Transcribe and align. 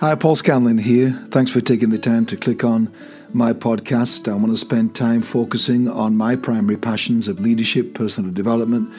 Hi, 0.00 0.14
Paul 0.14 0.34
Scanlon 0.34 0.78
here. 0.78 1.10
Thanks 1.28 1.50
for 1.50 1.60
taking 1.60 1.90
the 1.90 1.98
time 1.98 2.24
to 2.24 2.36
click 2.38 2.64
on 2.64 2.90
my 3.34 3.52
podcast. 3.52 4.32
I 4.32 4.34
want 4.34 4.50
to 4.50 4.56
spend 4.56 4.94
time 4.94 5.20
focusing 5.20 5.90
on 5.90 6.16
my 6.16 6.36
primary 6.36 6.78
passions 6.78 7.28
of 7.28 7.38
leadership, 7.38 7.92
personal 7.92 8.32
development, 8.32 8.90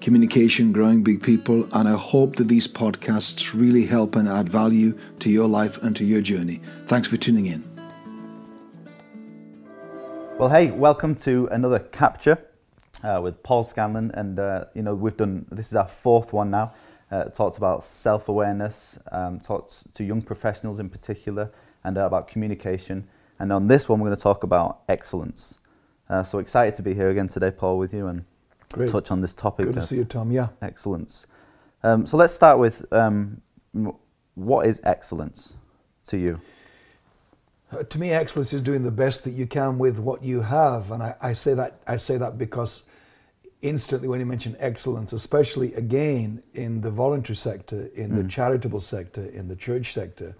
communication, 0.00 0.72
growing 0.72 1.04
big 1.04 1.22
people, 1.22 1.68
and 1.72 1.86
I 1.88 1.96
hope 1.96 2.34
that 2.36 2.48
these 2.48 2.66
podcasts 2.66 3.54
really 3.54 3.86
help 3.86 4.16
and 4.16 4.28
add 4.28 4.48
value 4.48 4.98
to 5.20 5.30
your 5.30 5.46
life 5.46 5.80
and 5.80 5.94
to 5.94 6.04
your 6.04 6.22
journey. 6.22 6.60
Thanks 6.86 7.06
for 7.06 7.16
tuning 7.16 7.46
in. 7.46 7.62
Well, 10.40 10.48
hey, 10.48 10.72
welcome 10.72 11.14
to 11.18 11.46
another 11.52 11.78
capture 11.78 12.38
uh, 13.04 13.20
with 13.22 13.44
Paul 13.44 13.62
Scanlon, 13.62 14.10
and 14.12 14.40
uh, 14.40 14.64
you 14.74 14.82
know 14.82 14.96
we've 14.96 15.16
done 15.16 15.46
this 15.52 15.68
is 15.68 15.76
our 15.76 15.86
fourth 15.86 16.32
one 16.32 16.50
now. 16.50 16.74
Uh, 17.10 17.24
talked 17.24 17.56
about 17.56 17.84
self-awareness, 17.84 18.98
um, 19.12 19.40
talked 19.40 19.94
to 19.94 20.04
young 20.04 20.20
professionals 20.20 20.78
in 20.78 20.90
particular, 20.90 21.50
and 21.82 21.96
uh, 21.96 22.02
about 22.02 22.28
communication. 22.28 23.08
And 23.38 23.52
on 23.52 23.66
this 23.66 23.88
one, 23.88 24.00
we're 24.00 24.08
going 24.08 24.16
to 24.16 24.22
talk 24.22 24.42
about 24.42 24.80
excellence. 24.88 25.58
Uh, 26.10 26.22
so 26.22 26.38
excited 26.38 26.76
to 26.76 26.82
be 26.82 26.94
here 26.94 27.08
again 27.08 27.28
today, 27.28 27.50
Paul, 27.50 27.78
with 27.78 27.94
you 27.94 28.08
and 28.08 28.24
Great. 28.72 28.90
touch 28.90 29.10
on 29.10 29.20
this 29.20 29.32
topic. 29.32 29.66
Good 29.66 29.74
to 29.76 29.80
see 29.80 29.96
you, 29.96 30.04
Tom. 30.04 30.30
Yeah. 30.30 30.48
Excellence. 30.60 31.26
Um, 31.82 32.06
so 32.06 32.16
let's 32.16 32.34
start 32.34 32.58
with 32.58 32.90
um, 32.92 33.40
what 34.34 34.66
is 34.66 34.80
excellence 34.84 35.54
to 36.08 36.16
you? 36.16 36.40
Uh, 37.70 37.82
to 37.82 37.98
me, 37.98 38.10
excellence 38.10 38.52
is 38.52 38.62
doing 38.62 38.82
the 38.82 38.90
best 38.90 39.24
that 39.24 39.32
you 39.32 39.46
can 39.46 39.78
with 39.78 39.98
what 39.98 40.24
you 40.24 40.40
have, 40.40 40.90
and 40.90 41.02
I, 41.02 41.14
I, 41.20 41.32
say 41.34 41.52
that 41.54 41.80
I 41.86 41.96
say 41.96 42.16
that 42.16 42.38
because 42.38 42.84
instantly 43.62 44.08
when 44.08 44.20
you 44.20 44.26
mention 44.26 44.56
excellence, 44.58 45.12
especially 45.12 45.74
again 45.74 46.42
in 46.54 46.80
the 46.80 46.90
voluntary 46.90 47.36
sector, 47.36 47.90
in 47.94 48.10
mm. 48.10 48.22
the 48.22 48.28
charitable 48.28 48.80
sector, 48.80 49.24
in 49.24 49.48
the 49.48 49.56
church 49.56 49.92
sector, 49.92 50.36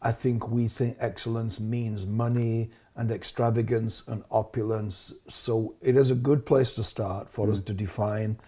I 0.00 0.12
think 0.12 0.48
we 0.48 0.68
think 0.68 0.96
excellence 1.00 1.58
means 1.58 2.06
money 2.06 2.70
and 2.96 3.10
extravagance 3.10 4.06
and 4.06 4.22
opulence. 4.30 5.14
So 5.28 5.74
it 5.80 5.96
is 5.96 6.10
a 6.10 6.14
good 6.14 6.46
place 6.46 6.74
to 6.74 6.84
start 6.84 7.30
for 7.30 7.46
mm. 7.46 7.52
us 7.52 7.60
to 7.60 7.72
define 7.72 8.38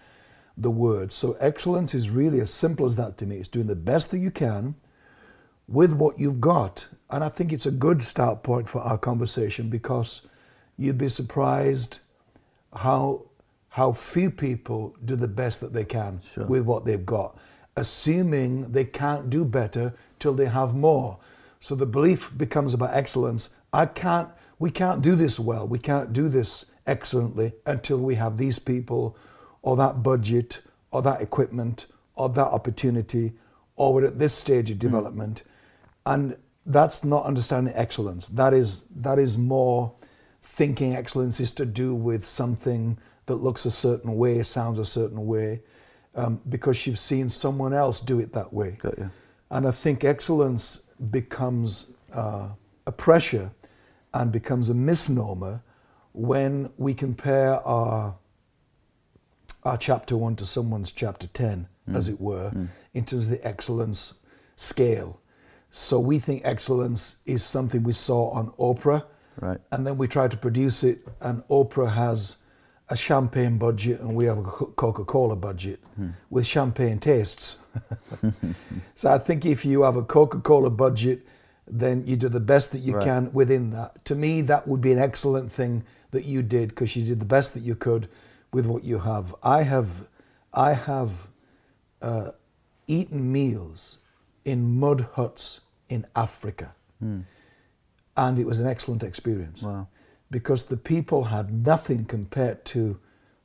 the 0.57 0.71
word. 0.71 1.11
So 1.11 1.33
excellence 1.39 1.93
is 1.93 2.09
really 2.09 2.39
as 2.39 2.51
simple 2.51 2.85
as 2.85 2.95
that 2.95 3.17
to 3.19 3.25
me. 3.25 3.37
It's 3.37 3.47
doing 3.47 3.67
the 3.67 3.75
best 3.75 4.11
that 4.11 4.19
you 4.19 4.31
can 4.31 4.75
with 5.67 5.93
what 5.93 6.19
you've 6.19 6.41
got. 6.41 6.87
And 7.09 7.23
I 7.23 7.29
think 7.29 7.51
it's 7.51 7.65
a 7.65 7.71
good 7.71 8.03
start 8.03 8.41
point 8.41 8.69
for 8.69 8.81
our 8.81 8.97
conversation 8.97 9.69
because 9.69 10.27
you'd 10.77 10.97
be 10.97 11.09
surprised 11.09 11.99
how 12.73 13.26
how 13.77 13.91
few 13.91 14.31
people 14.31 14.97
do 15.05 15.15
the 15.15 15.27
best 15.27 15.61
that 15.61 15.71
they 15.71 15.85
can 15.85 16.19
sure. 16.23 16.47
with 16.47 16.63
what 16.63 16.83
they've 16.83 17.05
got, 17.05 17.37
assuming 17.75 18.71
they 18.71 18.83
can't 18.83 19.29
do 19.29 19.45
better 19.45 19.93
till 20.17 20.33
they 20.33 20.47
have 20.47 20.73
more. 20.73 21.19
So 21.59 21.75
the 21.75 21.85
belief 21.85 22.35
becomes 22.35 22.73
about 22.73 22.95
excellence. 22.95 23.49
I 23.71 23.85
can't 23.85 24.29
we 24.57 24.71
can't 24.71 25.03
do 25.03 25.15
this 25.15 25.39
well. 25.39 25.67
We 25.67 25.77
can't 25.77 26.11
do 26.11 26.27
this 26.27 26.65
excellently 26.87 27.53
until 27.67 27.99
we 27.99 28.15
have 28.15 28.39
these 28.39 28.57
people 28.57 29.15
or 29.61 29.75
that 29.75 30.01
budget 30.01 30.61
or 30.89 31.03
that 31.03 31.21
equipment 31.21 31.85
or 32.15 32.29
that 32.29 32.47
opportunity 32.47 33.33
or 33.75 33.93
we're 33.93 34.05
at 34.05 34.17
this 34.17 34.33
stage 34.33 34.71
of 34.71 34.77
hmm. 34.77 34.87
development. 34.87 35.43
Mm. 35.43 36.13
And 36.13 36.37
that's 36.65 37.03
not 37.03 37.25
understanding 37.25 37.75
excellence. 37.75 38.27
That 38.29 38.55
is 38.55 38.85
that 38.95 39.19
is 39.19 39.37
more 39.37 39.93
thinking 40.41 40.95
excellence 40.95 41.39
is 41.39 41.51
to 41.51 41.65
do 41.67 41.93
with 41.93 42.25
something 42.25 42.97
that 43.27 43.35
looks 43.35 43.65
a 43.65 43.71
certain 43.71 44.15
way, 44.15 44.43
sounds 44.43 44.79
a 44.79 44.85
certain 44.85 45.27
way, 45.27 45.61
um, 46.15 46.41
because 46.49 46.87
you've 46.87 46.99
seen 46.99 47.29
someone 47.29 47.73
else 47.73 47.99
do 47.99 48.19
it 48.19 48.33
that 48.33 48.51
way. 48.51 48.77
Got 48.81 48.97
you. 48.97 49.11
And 49.49 49.67
I 49.67 49.71
think 49.71 50.03
excellence 50.03 50.81
becomes 51.11 51.91
uh, 52.11 52.49
a 52.85 52.91
pressure 52.91 53.51
and 54.13 54.31
becomes 54.31 54.69
a 54.69 54.73
misnomer 54.73 55.61
when 56.13 56.71
we 56.77 56.93
compare 56.93 57.55
our 57.67 58.15
our 59.63 59.77
chapter 59.77 60.15
one 60.15 60.35
to 60.35 60.45
someone's 60.45 60.91
chapter 60.91 61.27
ten, 61.27 61.67
mm. 61.89 61.95
as 61.95 62.07
it 62.07 62.19
were, 62.19 62.51
mm. 62.51 62.67
in 62.93 63.05
terms 63.05 63.25
of 63.27 63.31
the 63.31 63.47
excellence 63.47 64.19
scale. 64.55 65.19
So 65.69 65.99
we 65.99 66.19
think 66.19 66.41
excellence 66.45 67.17
is 67.25 67.43
something 67.43 67.83
we 67.83 67.93
saw 67.93 68.29
on 68.29 68.51
Oprah. 68.51 69.03
Right. 69.39 69.59
And 69.71 69.85
then 69.85 69.97
we 69.97 70.07
try 70.07 70.27
to 70.27 70.37
produce 70.37 70.83
it, 70.83 70.99
and 71.21 71.43
Oprah 71.49 71.91
has 71.91 72.37
a 72.89 72.95
champagne 72.95 73.57
budget, 73.57 73.99
and 73.99 74.15
we 74.15 74.25
have 74.25 74.37
a 74.37 74.43
Coca 74.43 75.03
Cola 75.03 75.35
budget 75.35 75.79
hmm. 75.95 76.09
with 76.29 76.45
champagne 76.45 76.99
tastes. 76.99 77.57
so 78.95 79.09
I 79.09 79.17
think 79.17 79.45
if 79.45 79.65
you 79.65 79.83
have 79.83 79.97
a 79.97 80.03
Coca 80.03 80.39
Cola 80.39 80.69
budget, 80.69 81.25
then 81.67 82.03
you 82.05 82.15
do 82.15 82.29
the 82.29 82.39
best 82.39 82.71
that 82.71 82.79
you 82.79 82.93
right. 82.93 83.03
can 83.03 83.33
within 83.33 83.71
that. 83.71 84.05
To 84.05 84.15
me, 84.15 84.41
that 84.41 84.67
would 84.67 84.79
be 84.79 84.93
an 84.93 84.99
excellent 84.99 85.51
thing 85.51 85.83
that 86.11 86.23
you 86.23 86.41
did 86.41 86.69
because 86.69 86.95
you 86.95 87.03
did 87.03 87.19
the 87.19 87.25
best 87.25 87.53
that 87.53 87.59
you 87.61 87.75
could 87.75 88.07
with 88.53 88.65
what 88.65 88.85
you 88.85 88.99
have. 88.99 89.35
I 89.43 89.63
have, 89.63 90.07
I 90.53 90.73
have 90.73 91.27
uh, 92.01 92.31
eaten 92.87 93.31
meals 93.31 93.97
in 94.45 94.79
mud 94.79 95.09
huts 95.13 95.59
in 95.89 96.05
Africa. 96.15 96.73
Mm. 97.03 97.25
And 98.15 98.39
it 98.39 98.45
was 98.45 98.59
an 98.59 98.67
excellent 98.67 99.03
experience. 99.03 99.61
Wow. 99.61 99.89
Because 100.29 100.63
the 100.63 100.77
people 100.77 101.25
had 101.25 101.65
nothing 101.65 102.05
compared 102.05 102.65
to 102.65 102.99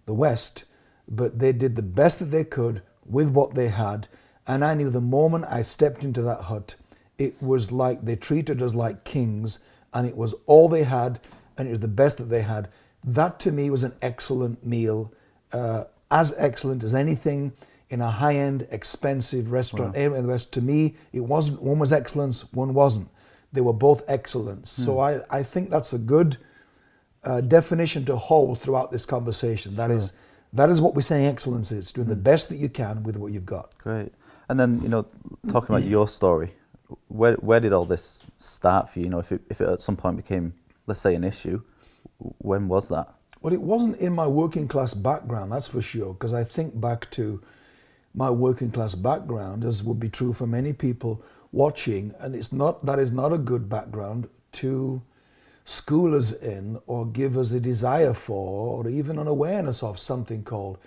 the 0.06 0.14
West, 0.14 0.64
but 1.08 1.38
they 1.38 1.52
did 1.52 1.76
the 1.76 1.82
best 1.82 2.18
that 2.18 2.26
they 2.26 2.44
could 2.44 2.82
with 3.04 3.30
what 3.30 3.54
they 3.54 3.68
had. 3.68 4.08
And 4.46 4.64
I 4.64 4.74
knew 4.74 4.90
the 4.90 5.00
moment 5.00 5.44
I 5.48 5.62
stepped 5.62 6.02
into 6.02 6.22
that 6.22 6.42
hut, 6.42 6.74
it 7.18 7.40
was 7.40 7.70
like 7.70 8.04
they 8.04 8.16
treated 8.16 8.60
us 8.60 8.74
like 8.74 9.04
kings, 9.04 9.60
and 9.94 10.06
it 10.06 10.16
was 10.16 10.34
all 10.46 10.68
they 10.68 10.82
had, 10.82 11.20
and 11.56 11.68
it 11.68 11.70
was 11.70 11.80
the 11.80 11.88
best 11.88 12.16
that 12.16 12.30
they 12.30 12.42
had. 12.42 12.68
That 13.04 13.38
to 13.40 13.52
me 13.52 13.70
was 13.70 13.84
an 13.84 13.94
excellent 14.02 14.66
meal, 14.66 15.12
uh, 15.52 15.84
as 16.10 16.34
excellent 16.36 16.82
as 16.82 16.94
anything 16.94 17.52
in 17.90 18.00
a 18.00 18.10
high-end, 18.10 18.66
expensive 18.70 19.52
restaurant 19.52 19.94
wow. 19.94 20.02
in 20.02 20.22
the 20.22 20.28
West. 20.28 20.52
To 20.54 20.60
me, 20.60 20.96
it 21.12 21.20
wasn't. 21.20 21.62
One 21.62 21.78
was 21.78 21.92
excellence, 21.92 22.52
one 22.52 22.74
wasn't. 22.74 23.08
They 23.52 23.60
were 23.60 23.74
both 23.74 24.02
excellence. 24.08 24.78
Mm. 24.78 24.84
So 24.84 24.98
I, 24.98 25.20
I 25.30 25.42
think 25.42 25.70
that's 25.70 25.92
a 25.92 25.98
good 25.98 26.38
uh, 27.24 27.40
definition 27.40 28.04
to 28.06 28.16
hold 28.16 28.60
throughout 28.60 28.90
this 28.90 29.06
conversation. 29.06 29.74
That 29.76 29.88
sure. 29.88 29.96
is, 29.96 30.12
that 30.52 30.70
is 30.70 30.80
what 30.80 30.94
we're 30.94 31.02
saying 31.02 31.26
excellence 31.26 31.72
is, 31.72 31.92
doing 31.92 32.06
mm. 32.06 32.10
the 32.10 32.16
best 32.16 32.48
that 32.48 32.56
you 32.56 32.68
can 32.68 33.02
with 33.02 33.16
what 33.16 33.32
you've 33.32 33.46
got. 33.46 33.76
Great. 33.78 34.12
And 34.48 34.58
then, 34.58 34.80
you 34.82 34.88
know, 34.88 35.06
talking 35.48 35.74
about 35.74 35.88
your 35.88 36.08
story, 36.08 36.52
where, 37.08 37.34
where 37.34 37.60
did 37.60 37.72
all 37.72 37.84
this 37.84 38.26
start 38.36 38.90
for 38.90 38.98
you? 38.98 39.06
You 39.06 39.10
know, 39.10 39.18
if 39.18 39.32
it, 39.32 39.40
if 39.48 39.60
it 39.60 39.68
at 39.68 39.80
some 39.80 39.96
point 39.96 40.16
became, 40.16 40.52
let's 40.86 41.00
say, 41.00 41.14
an 41.14 41.24
issue, 41.24 41.62
when 42.18 42.68
was 42.68 42.88
that? 42.88 43.14
Well, 43.40 43.52
it 43.52 43.60
wasn't 43.60 43.98
in 43.98 44.12
my 44.12 44.26
working 44.26 44.68
class 44.68 44.94
background, 44.94 45.52
that's 45.52 45.68
for 45.68 45.82
sure, 45.82 46.12
because 46.12 46.34
I 46.34 46.44
think 46.44 46.80
back 46.80 47.10
to 47.12 47.42
my 48.14 48.30
working 48.30 48.70
class 48.70 48.94
background, 48.94 49.64
as 49.64 49.82
would 49.82 49.98
be 49.98 50.08
true 50.08 50.32
for 50.32 50.46
many 50.46 50.72
people 50.72 51.22
watching, 51.50 52.14
and 52.20 52.34
it's 52.34 52.52
not 52.52 52.84
that 52.86 52.98
is 52.98 53.10
not 53.10 53.32
a 53.32 53.38
good 53.38 53.68
background 53.68 54.28
to 54.52 55.02
school 55.64 56.14
us 56.14 56.32
in 56.32 56.78
or 56.86 57.06
give 57.06 57.38
us 57.38 57.52
a 57.52 57.60
desire 57.60 58.12
for 58.12 58.84
or 58.84 58.88
even 58.88 59.18
an 59.18 59.28
awareness 59.28 59.82
of 59.82 59.98
something 59.98 60.42
called 60.42 60.78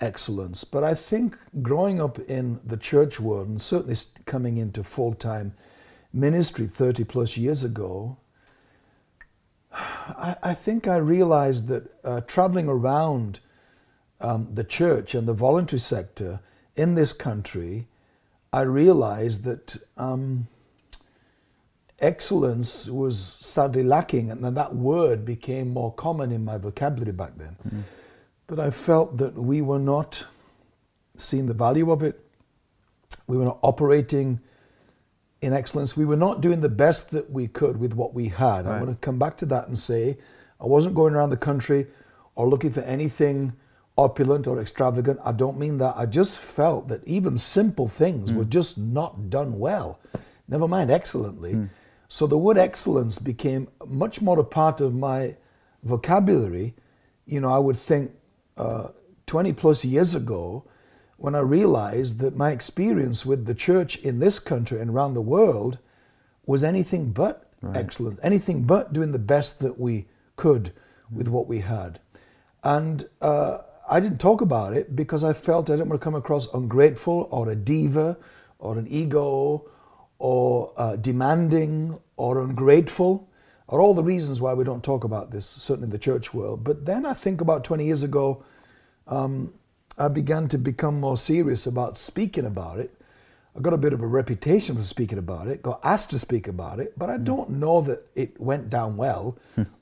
excellence. 0.00 0.64
But 0.64 0.84
I 0.84 0.94
think 0.94 1.36
growing 1.62 2.00
up 2.00 2.18
in 2.18 2.60
the 2.64 2.76
church 2.76 3.20
world 3.20 3.48
and 3.48 3.60
certainly 3.60 3.96
coming 4.24 4.56
into 4.56 4.82
full 4.82 5.14
time 5.14 5.54
ministry 6.12 6.66
30 6.66 7.04
plus 7.04 7.36
years 7.36 7.64
ago, 7.64 8.16
I, 9.72 10.36
I 10.42 10.54
think 10.54 10.86
I 10.86 10.96
realized 10.96 11.68
that 11.68 11.94
uh, 12.04 12.20
traveling 12.22 12.68
around 12.68 13.40
um, 14.20 14.48
the 14.52 14.64
church 14.64 15.14
and 15.14 15.26
the 15.26 15.34
voluntary 15.34 15.80
sector 15.80 16.40
in 16.76 16.94
this 16.94 17.12
country, 17.12 17.88
I 18.52 18.62
realized 18.62 19.44
that 19.44 19.76
um, 19.96 20.48
excellence 22.02 22.88
was 22.88 23.18
sadly 23.18 23.82
lacking, 23.82 24.30
and 24.30 24.44
then 24.44 24.54
that 24.54 24.74
word 24.74 25.24
became 25.24 25.68
more 25.68 25.92
common 25.94 26.32
in 26.32 26.44
my 26.44 26.58
vocabulary 26.58 27.12
back 27.12 27.36
then. 27.36 27.56
Mm-hmm. 27.66 27.80
That 28.48 28.60
I 28.60 28.70
felt 28.70 29.16
that 29.18 29.34
we 29.34 29.62
were 29.62 29.78
not 29.78 30.26
seeing 31.16 31.46
the 31.46 31.54
value 31.54 31.90
of 31.90 32.02
it, 32.02 32.20
we 33.26 33.36
were 33.36 33.44
not 33.44 33.58
operating 33.62 34.40
in 35.40 35.52
excellence, 35.52 35.96
we 35.96 36.04
were 36.04 36.16
not 36.16 36.40
doing 36.40 36.60
the 36.60 36.68
best 36.68 37.10
that 37.10 37.30
we 37.30 37.48
could 37.48 37.78
with 37.78 37.94
what 37.94 38.14
we 38.14 38.28
had. 38.28 38.66
Right. 38.66 38.76
I 38.76 38.80
want 38.80 38.96
to 38.96 39.04
come 39.04 39.18
back 39.18 39.36
to 39.38 39.46
that 39.46 39.68
and 39.68 39.78
say 39.78 40.18
I 40.60 40.66
wasn't 40.66 40.94
going 40.94 41.14
around 41.14 41.30
the 41.30 41.36
country 41.36 41.86
or 42.34 42.48
looking 42.48 42.70
for 42.70 42.80
anything 42.80 43.52
opulent 43.98 44.46
or 44.46 44.60
extravagant. 44.60 45.18
I 45.24 45.32
don't 45.32 45.58
mean 45.58 45.78
that. 45.78 45.94
I 45.96 46.06
just 46.06 46.38
felt 46.38 46.88
that 46.88 47.06
even 47.06 47.36
simple 47.36 47.88
things 47.88 48.30
mm. 48.30 48.36
were 48.36 48.44
just 48.44 48.78
not 48.78 49.30
done 49.30 49.58
well, 49.58 49.98
never 50.48 50.68
mind 50.68 50.90
excellently. 50.90 51.54
Mm. 51.54 51.68
So 52.12 52.26
the 52.26 52.36
word 52.36 52.58
excellence 52.58 53.18
became 53.18 53.68
much 53.86 54.20
more 54.20 54.38
a 54.38 54.44
part 54.44 54.82
of 54.82 54.94
my 54.94 55.34
vocabulary. 55.82 56.74
You 57.24 57.40
know, 57.40 57.50
I 57.50 57.58
would 57.58 57.78
think 57.78 58.10
uh, 58.58 58.88
20 59.24 59.54
plus 59.54 59.82
years 59.82 60.14
ago 60.14 60.64
when 61.16 61.34
I 61.34 61.38
realized 61.38 62.18
that 62.18 62.36
my 62.36 62.50
experience 62.50 63.24
with 63.24 63.46
the 63.46 63.54
church 63.54 63.96
in 63.96 64.18
this 64.18 64.38
country 64.40 64.78
and 64.78 64.90
around 64.90 65.14
the 65.14 65.22
world 65.22 65.78
was 66.44 66.62
anything 66.62 67.12
but 67.12 67.48
Right. 67.62 67.76
excellent, 67.76 68.18
anything 68.22 68.64
but 68.64 68.92
doing 68.92 69.12
the 69.12 69.18
best 69.18 69.60
that 69.60 69.80
we 69.80 70.06
could 70.36 70.72
with 71.10 71.28
what 71.28 71.46
we 71.46 71.60
had. 71.60 71.98
And 72.62 73.08
uh, 73.22 73.58
I 73.88 74.00
didn't 74.00 74.18
talk 74.18 74.42
about 74.42 74.74
it 74.74 74.94
because 74.94 75.24
I 75.24 75.32
felt 75.32 75.70
I 75.70 75.76
didn't 75.76 75.88
want 75.88 76.00
to 76.00 76.04
come 76.04 76.16
across 76.16 76.52
ungrateful 76.52 77.28
or 77.30 77.48
a 77.48 77.56
diva 77.56 78.18
or 78.58 78.76
an 78.76 78.86
ego 78.90 79.70
or 80.22 80.72
uh, 80.76 80.94
demanding 80.94 81.98
or 82.16 82.40
ungrateful 82.40 83.28
are 83.68 83.80
all 83.80 83.92
the 83.92 84.04
reasons 84.04 84.40
why 84.40 84.54
we 84.54 84.62
don't 84.62 84.84
talk 84.84 85.02
about 85.02 85.32
this, 85.32 85.44
certainly 85.44 85.86
in 85.86 85.90
the 85.90 85.98
church 85.98 86.32
world. 86.32 86.62
But 86.62 86.86
then 86.86 87.04
I 87.04 87.12
think 87.12 87.40
about 87.40 87.64
20 87.64 87.84
years 87.84 88.04
ago, 88.04 88.44
um, 89.08 89.52
I 89.98 90.06
began 90.06 90.46
to 90.48 90.58
become 90.58 91.00
more 91.00 91.16
serious 91.16 91.66
about 91.66 91.98
speaking 91.98 92.46
about 92.46 92.78
it. 92.78 92.94
I 93.56 93.60
got 93.60 93.72
a 93.72 93.76
bit 93.76 93.92
of 93.92 94.00
a 94.00 94.06
reputation 94.06 94.76
for 94.76 94.82
speaking 94.82 95.18
about 95.18 95.48
it, 95.48 95.60
got 95.60 95.80
asked 95.82 96.10
to 96.10 96.20
speak 96.20 96.46
about 96.46 96.78
it, 96.78 96.96
but 96.96 97.10
I 97.10 97.16
don't 97.16 97.50
know 97.50 97.80
that 97.80 98.08
it 98.14 98.40
went 98.40 98.70
down 98.70 98.96
well 98.96 99.36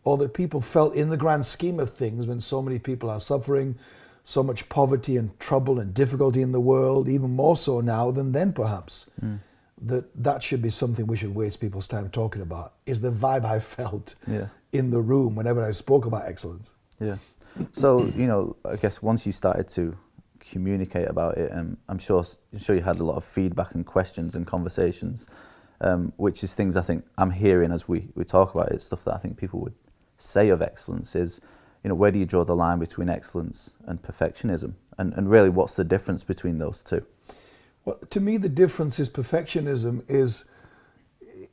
or 0.05 0.17
that 0.17 0.33
people 0.33 0.63
felt 0.63 0.95
in 0.95 1.11
the 1.11 1.19
grand 1.19 1.45
scheme 1.45 1.79
of 1.79 1.93
things 1.93 2.27
when 2.27 2.41
so 2.41 2.63
many 2.63 2.79
people 2.79 3.11
are 3.11 3.21
suffering, 3.21 3.77
so 4.25 4.43
much 4.43 4.71
poverty 4.71 5.19
and 5.19 5.39
trouble 5.39 5.79
and 5.79 5.93
difficulty 5.93 6.41
in 6.41 6.53
the 6.53 6.61
world, 6.61 7.11
even 7.11 7.31
more 7.37 7.57
so 7.57 7.83
now 7.83 8.11
than 8.11 8.33
then 8.33 8.55
perhaps. 8.55 9.11
That 9.83 10.05
that 10.23 10.43
should 10.43 10.61
be 10.63 10.71
something 10.71 11.07
we 11.07 11.17
should 11.17 11.35
waste 11.35 11.61
people's 11.61 11.87
time 11.87 12.11
talking 12.11 12.43
about. 12.43 12.75
Is 12.87 13.01
the 13.01 13.11
vibe 13.11 13.45
I 13.45 13.61
felt 13.61 14.15
Yeah. 14.27 14.47
in 14.73 14.91
the 14.91 15.01
room 15.01 15.35
whenever 15.37 15.65
I 15.65 15.71
spoke 15.73 16.05
about 16.07 16.27
excellence. 16.27 16.73
Yeah. 17.01 17.17
So 17.73 18.05
you 18.05 18.27
know, 18.27 18.57
I 18.65 18.77
guess 18.77 19.01
once 19.03 19.25
you 19.27 19.33
started 19.33 19.69
to 19.71 19.97
communicate 20.39 21.09
about 21.09 21.39
it, 21.39 21.51
and 21.51 21.77
I'm 21.89 21.99
sure 21.99 22.25
I'm 22.53 22.59
sure 22.59 22.77
you 22.77 22.83
had 22.83 22.99
a 23.01 23.05
lot 23.05 23.17
of 23.17 23.25
feedback 23.25 23.75
and 23.75 23.85
questions 23.87 24.35
and 24.35 24.47
conversations, 24.47 25.27
um, 25.81 26.13
which 26.17 26.45
is 26.45 26.55
things 26.55 26.77
I 26.77 26.83
think 26.83 27.05
I'm 27.17 27.31
hearing 27.31 27.73
as 27.73 27.89
we, 27.89 28.09
we 28.15 28.25
talk 28.25 28.55
about 28.55 28.71
it. 28.73 28.83
Stuff 28.83 29.05
that 29.05 29.15
I 29.15 29.19
think 29.19 29.37
people 29.39 29.61
would 29.61 29.75
say 30.19 30.51
of 30.51 30.61
excellence 30.61 31.17
is, 31.17 31.41
you 31.83 31.89
know, 31.89 31.95
where 31.95 32.11
do 32.11 32.19
you 32.19 32.27
draw 32.27 32.45
the 32.45 32.55
line 32.57 32.79
between 32.79 33.09
excellence 33.09 33.71
and 33.87 34.01
perfectionism, 34.03 34.75
and 34.99 35.15
and 35.15 35.31
really 35.31 35.49
what's 35.51 35.75
the 35.75 35.85
difference 35.85 36.23
between 36.23 36.59
those 36.59 36.83
two? 36.83 37.05
Well, 37.85 37.99
to 38.11 38.21
me, 38.21 38.37
the 38.37 38.49
difference 38.49 38.99
is 38.99 39.09
perfectionism 39.09 40.03
is 40.09 40.45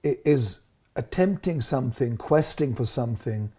is 0.04 0.62
attempting 0.96 1.62
something, 1.62 2.18
questing 2.18 2.76
for 2.76 2.86
something, 2.86 3.52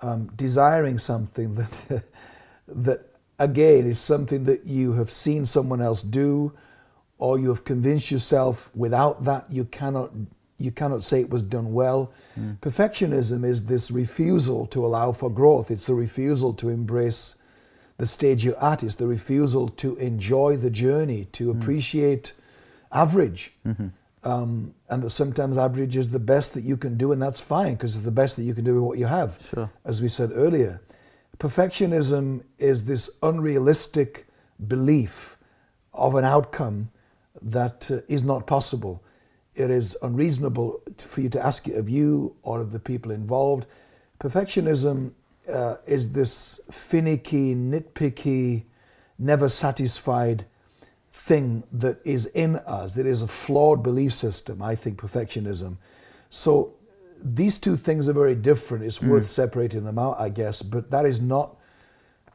um, 0.00 0.30
desiring 0.36 0.98
something 0.98 1.54
that 1.88 2.04
that 2.68 3.06
again 3.38 3.86
is 3.86 3.98
something 3.98 4.44
that 4.44 4.64
you 4.64 4.94
have 4.94 5.10
seen 5.10 5.46
someone 5.46 5.80
else 5.80 6.02
do, 6.02 6.52
or 7.18 7.38
you 7.38 7.48
have 7.48 7.64
convinced 7.64 8.10
yourself 8.10 8.70
without 8.74 9.24
that 9.24 9.46
you 9.50 9.64
cannot 9.64 10.10
you 10.58 10.70
cannot 10.70 11.02
say 11.02 11.20
it 11.20 11.30
was 11.30 11.42
done 11.42 11.72
well. 11.72 12.12
Perfectionism 12.60 13.44
is 13.44 13.66
this 13.66 13.90
refusal 13.90 14.66
to 14.66 14.84
allow 14.86 15.12
for 15.12 15.28
growth. 15.28 15.70
It's 15.70 15.86
the 15.86 15.94
refusal 15.94 16.54
to 16.54 16.68
embrace 16.68 17.36
the 17.98 18.06
stage 18.06 18.44
you're 18.44 18.62
at. 18.64 18.82
It's 18.82 18.94
the 18.96 19.06
refusal 19.06 19.68
to 19.68 19.96
enjoy 19.96 20.56
the 20.56 20.70
journey, 20.70 21.26
to 21.32 21.50
appreciate 21.50 22.32
average. 22.92 23.52
Um, 24.24 24.74
and 24.88 25.02
that 25.02 25.10
sometimes 25.10 25.58
average 25.58 25.96
is 25.96 26.10
the 26.10 26.20
best 26.20 26.54
that 26.54 26.62
you 26.62 26.76
can 26.76 26.96
do, 26.96 27.10
and 27.10 27.20
that's 27.20 27.40
fine 27.40 27.74
because 27.74 27.96
it's 27.96 28.04
the 28.04 28.12
best 28.12 28.36
that 28.36 28.44
you 28.44 28.54
can 28.54 28.64
do 28.64 28.74
with 28.74 28.84
what 28.84 28.98
you 28.98 29.06
have, 29.06 29.36
Sure. 29.52 29.68
as 29.84 30.00
we 30.00 30.06
said 30.08 30.30
earlier. 30.32 30.80
Perfectionism 31.38 32.42
is 32.58 32.84
this 32.84 33.10
unrealistic 33.22 34.26
belief 34.68 35.36
of 35.92 36.14
an 36.14 36.24
outcome 36.24 36.90
that 37.40 37.90
uh, 37.90 37.98
is 38.08 38.22
not 38.22 38.46
possible. 38.46 39.02
It 39.56 39.70
is 39.70 39.96
unreasonable 40.02 40.80
for 40.98 41.20
you 41.20 41.28
to 41.30 41.44
ask 41.44 41.66
it 41.66 41.74
of 41.76 41.88
you 41.88 42.36
or 42.42 42.60
of 42.60 42.70
the 42.70 42.78
people 42.78 43.10
involved. 43.10 43.66
Perfectionism 44.20 45.12
uh, 45.50 45.76
is 45.86 46.12
this 46.12 46.60
finicky, 46.70 47.54
nitpicky, 47.54 48.64
never 49.18 49.48
satisfied 49.48 50.44
thing 51.12 51.62
that 51.72 51.98
is 52.04 52.26
in 52.26 52.56
us. 52.56 52.96
It 52.96 53.06
is 53.06 53.22
a 53.22 53.28
flawed 53.28 53.82
belief 53.82 54.12
system, 54.12 54.62
I 54.62 54.74
think, 54.74 54.98
perfectionism. 54.98 55.76
So 56.30 56.74
these 57.22 57.58
two 57.58 57.76
things 57.76 58.08
are 58.08 58.12
very 58.12 58.34
different. 58.34 58.84
It's 58.84 59.00
worth 59.00 59.26
separating 59.26 59.84
them 59.84 59.98
out, 59.98 60.20
I 60.20 60.28
guess, 60.28 60.62
but 60.62 60.90
that 60.90 61.06
is 61.06 61.20
not 61.20 61.56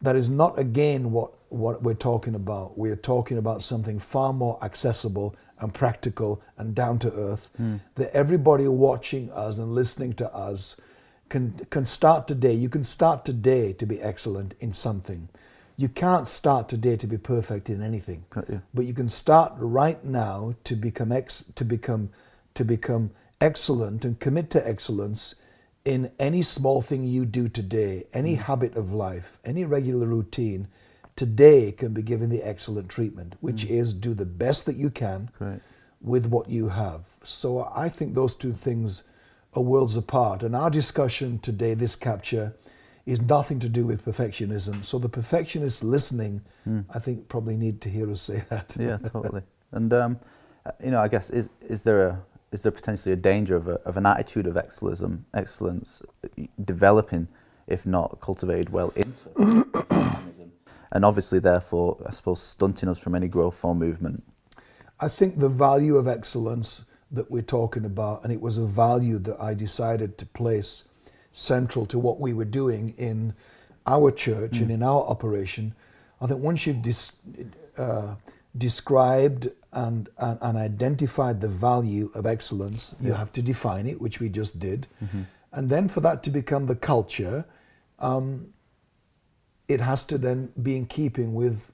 that 0.02 0.16
is 0.16 0.30
not 0.30 0.60
again 0.60 1.12
what, 1.12 1.34
what 1.50 1.82
we're 1.82 1.96
talking 1.96 2.36
about. 2.36 2.78
We're 2.78 2.96
talking 2.96 3.40
about 3.40 3.64
something 3.64 3.98
far 3.98 4.32
more 4.32 4.60
accessible 4.64 5.36
and 5.60 5.74
practical 5.74 6.42
and 6.58 6.76
down 6.76 7.00
to 7.00 7.12
earth 7.14 7.50
that 7.96 8.12
everybody 8.14 8.68
watching 8.68 9.32
us 9.32 9.58
and 9.58 9.74
listening 9.74 10.14
to 10.14 10.32
us 10.34 10.80
can, 11.30 11.54
can 11.70 11.86
start 11.86 12.28
today. 12.28 12.54
You 12.54 12.70
can 12.70 12.84
start 12.84 13.26
today 13.26 13.74
to 13.74 13.86
be 13.86 14.02
excellent 14.02 14.56
in 14.60 14.74
something. 14.74 15.30
You 15.76 15.90
can't 15.90 16.28
start 16.28 16.70
today 16.70 16.96
to 16.98 17.08
be 17.08 17.18
perfect 17.18 17.70
in 17.70 17.84
anything, 17.84 18.26
you. 18.50 18.62
but 18.74 18.86
you 18.86 18.94
can 18.94 19.08
start 19.08 19.54
right 19.58 20.04
now 20.04 20.56
to 20.64 20.76
become 20.76 21.12
ex, 21.12 21.44
to 21.56 21.64
become 21.64 22.10
to 22.56 22.66
become 22.66 23.12
excellent 23.40 24.04
and 24.04 24.20
commit 24.20 24.50
to 24.50 24.68
excellence 24.68 25.36
in 25.86 26.12
any 26.20 26.42
small 26.42 26.82
thing 26.82 27.04
you 27.04 27.26
do 27.26 27.48
today, 27.48 28.08
any 28.12 28.36
mm. 28.36 28.40
habit 28.40 28.76
of 28.76 28.92
life, 28.92 29.38
any 29.46 29.64
regular 29.64 30.06
routine, 30.06 30.68
today 31.16 31.72
can 31.72 31.94
be 31.94 32.02
given 32.02 32.30
the 32.30 32.44
excellent 32.44 32.90
treatment, 32.90 33.36
which 33.40 33.66
mm. 33.66 33.70
is 33.70 33.94
do 33.94 34.14
the 34.14 34.26
best 34.26 34.66
that 34.66 34.76
you 34.76 34.90
can 34.90 35.30
Great. 35.38 35.60
with 36.02 36.26
what 36.26 36.50
you 36.50 36.68
have. 36.70 37.04
So 37.24 37.72
I 37.74 37.88
think 37.88 38.16
those 38.16 38.36
two 38.36 38.52
things 38.52 39.04
are 39.58 39.62
worlds 39.62 39.98
apart. 39.98 40.44
And 40.44 40.56
our 40.56 40.70
discussion 40.70 41.40
today, 41.40 41.74
this 41.74 41.96
capture, 41.96 42.54
is 43.06 43.22
nothing 43.22 43.60
to 43.60 43.70
do 43.70 43.86
with 43.86 44.06
perfectionism. 44.06 44.84
So 44.84 45.00
the 45.00 45.10
perfectionists 45.10 45.84
listening, 45.84 46.42
I 46.94 47.00
think, 47.00 47.28
probably 47.28 47.58
need 47.58 47.82
to 47.82 47.90
hear 47.90 48.10
us 48.12 48.22
say 48.22 48.44
that. 48.50 48.76
yeah, 48.80 48.98
totally. 48.98 49.42
And 49.72 49.94
um, 49.94 50.20
uh, 50.66 50.72
you 50.84 50.92
know, 50.92 51.02
I 51.02 51.08
guess 51.08 51.30
is 51.30 51.50
is 51.68 51.84
there 51.84 52.08
a 52.08 52.20
is 52.52 52.64
there 52.64 52.72
potentially 52.72 53.12
a 53.12 53.18
danger 53.18 53.56
of, 53.58 53.68
a, 53.68 53.74
of 53.84 53.98
an 53.98 54.06
attitude 54.06 54.48
of 54.48 54.56
excellence, 54.56 55.02
excellence 55.34 56.02
uh, 56.24 56.44
developing, 56.64 57.28
if 57.68 57.86
not 57.86 58.20
cultivated 58.22 58.70
well 58.70 58.94
into 58.96 59.78
and 60.94 61.04
obviously, 61.04 61.40
therefore, 61.40 61.98
I 62.08 62.12
suppose 62.12 62.42
stunting 62.42 62.88
us 62.88 63.00
from 63.00 63.16
any 63.16 63.28
growth 63.28 63.64
or 63.64 63.76
movement. 63.76 64.24
I 65.00 65.10
think 65.10 65.40
the 65.40 65.50
value 65.50 65.98
of 65.98 66.08
excellence 66.08 66.86
that 67.12 67.32
we're 67.32 67.42
talking 67.42 67.86
about, 67.86 68.24
and 68.24 68.34
it 68.34 68.42
was 68.42 68.58
a 68.58 68.66
value 68.66 69.20
that 69.20 69.42
I 69.42 69.54
decided 69.54 70.18
to 70.18 70.26
place 70.26 70.84
central 71.32 71.86
to 71.88 72.00
what 72.00 72.20
we 72.20 72.34
were 72.34 72.46
doing 72.46 72.94
in 72.98 73.34
our 73.86 74.12
church 74.12 74.60
and 74.60 74.72
in 74.72 74.84
our 74.84 75.04
operation. 75.04 75.74
I 76.20 76.28
think 76.28 76.42
once 76.42 76.66
you've 76.68 76.82
dis, 76.82 77.12
uh, 77.78 78.16
described 78.58 79.50
and, 79.72 80.10
and, 80.18 80.40
and 80.42 80.58
identified 80.58 81.40
the 81.42 81.48
value 81.48 82.12
of 82.14 82.26
excellence, 82.26 82.96
you 83.00 83.14
have 83.14 83.32
to 83.34 83.42
define 83.42 83.86
it, 83.88 84.02
which 84.02 84.20
we 84.20 84.30
just 84.30 84.60
did. 84.60 84.88
And 85.52 85.70
then 85.70 85.88
for 85.88 86.02
that 86.02 86.24
to 86.24 86.30
become 86.30 86.66
the 86.66 86.76
culture, 86.76 87.46
um, 88.00 88.48
it 89.68 89.80
has 89.82 90.04
to 90.06 90.18
then 90.18 90.52
be 90.62 90.76
in 90.76 90.86
keeping 90.88 91.34
with 91.34 91.72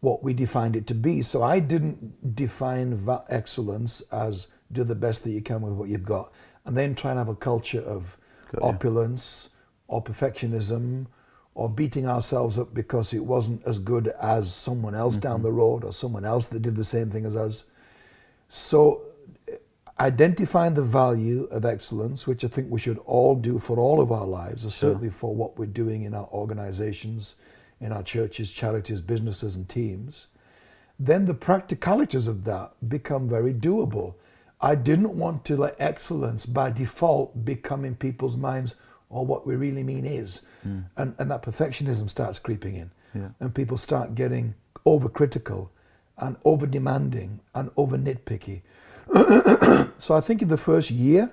what 0.00 0.22
we 0.22 0.32
defined 0.32 0.76
it 0.76 0.86
to 0.88 0.94
be. 0.94 1.22
So 1.22 1.42
I 1.42 1.60
didn't 1.60 2.34
define 2.34 2.94
va- 2.94 3.24
excellence 3.28 4.00
as 4.12 4.48
do 4.72 4.84
the 4.84 4.94
best 4.94 5.24
that 5.24 5.30
you 5.30 5.42
can 5.42 5.60
with 5.62 5.74
what 5.74 5.88
you've 5.88 6.04
got, 6.04 6.32
and 6.64 6.76
then 6.76 6.94
try 6.94 7.10
and 7.10 7.18
have 7.18 7.28
a 7.28 7.34
culture 7.34 7.80
of 7.80 8.16
opulence 8.62 9.50
or 9.88 10.02
perfectionism 10.02 11.06
or 11.54 11.68
beating 11.68 12.06
ourselves 12.06 12.58
up 12.58 12.72
because 12.72 13.12
it 13.12 13.24
wasn't 13.24 13.62
as 13.66 13.78
good 13.78 14.08
as 14.20 14.52
someone 14.52 14.94
else 14.94 15.16
down 15.16 15.42
the 15.42 15.52
road 15.52 15.84
or 15.84 15.92
someone 15.92 16.24
else 16.24 16.46
that 16.46 16.60
did 16.62 16.76
the 16.76 16.84
same 16.84 17.10
thing 17.10 17.26
as 17.26 17.36
us. 17.36 17.64
So 18.48 19.02
uh, 19.50 19.56
identifying 19.98 20.74
the 20.74 20.82
value 20.82 21.44
of 21.50 21.64
excellence, 21.64 22.26
which 22.26 22.44
I 22.44 22.48
think 22.48 22.70
we 22.70 22.78
should 22.78 22.98
all 22.98 23.34
do 23.34 23.58
for 23.58 23.78
all 23.78 24.00
of 24.00 24.12
our 24.12 24.26
lives, 24.26 24.64
or 24.64 24.70
certainly 24.70 25.10
for 25.10 25.34
what 25.34 25.58
we're 25.58 25.66
doing 25.66 26.02
in 26.02 26.14
our 26.14 26.28
organizations, 26.32 27.34
in 27.80 27.92
our 27.92 28.02
churches, 28.02 28.52
charities, 28.52 29.00
businesses, 29.00 29.56
and 29.56 29.68
teams, 29.68 30.28
then 30.98 31.24
the 31.24 31.34
practicalities 31.34 32.26
of 32.26 32.44
that 32.44 32.72
become 32.88 33.28
very 33.28 33.54
doable. 33.54 34.14
I 34.60 34.74
didn't 34.74 35.16
want 35.16 35.44
to 35.46 35.56
let 35.56 35.76
excellence 35.78 36.44
by 36.44 36.70
default 36.70 37.44
become 37.44 37.84
in 37.84 37.96
people's 37.96 38.36
minds 38.36 38.74
or 39.08 39.24
what 39.24 39.46
we 39.46 39.56
really 39.56 39.82
mean 39.82 40.04
is. 40.04 40.42
Hmm. 40.62 40.80
And, 40.96 41.14
and 41.18 41.30
that 41.30 41.42
perfectionism 41.42 42.10
starts 42.10 42.38
creeping 42.38 42.76
in. 42.76 42.90
Yeah. 43.14 43.28
And 43.40 43.54
people 43.54 43.76
start 43.76 44.14
getting 44.14 44.54
overcritical 44.86 45.70
and 46.18 46.36
over 46.44 46.66
demanding 46.66 47.40
and 47.54 47.70
over 47.76 47.96
nitpicky. 47.96 48.60
so 49.98 50.14
I 50.14 50.20
think 50.20 50.42
in 50.42 50.48
the 50.48 50.56
first 50.56 50.90
year, 50.90 51.32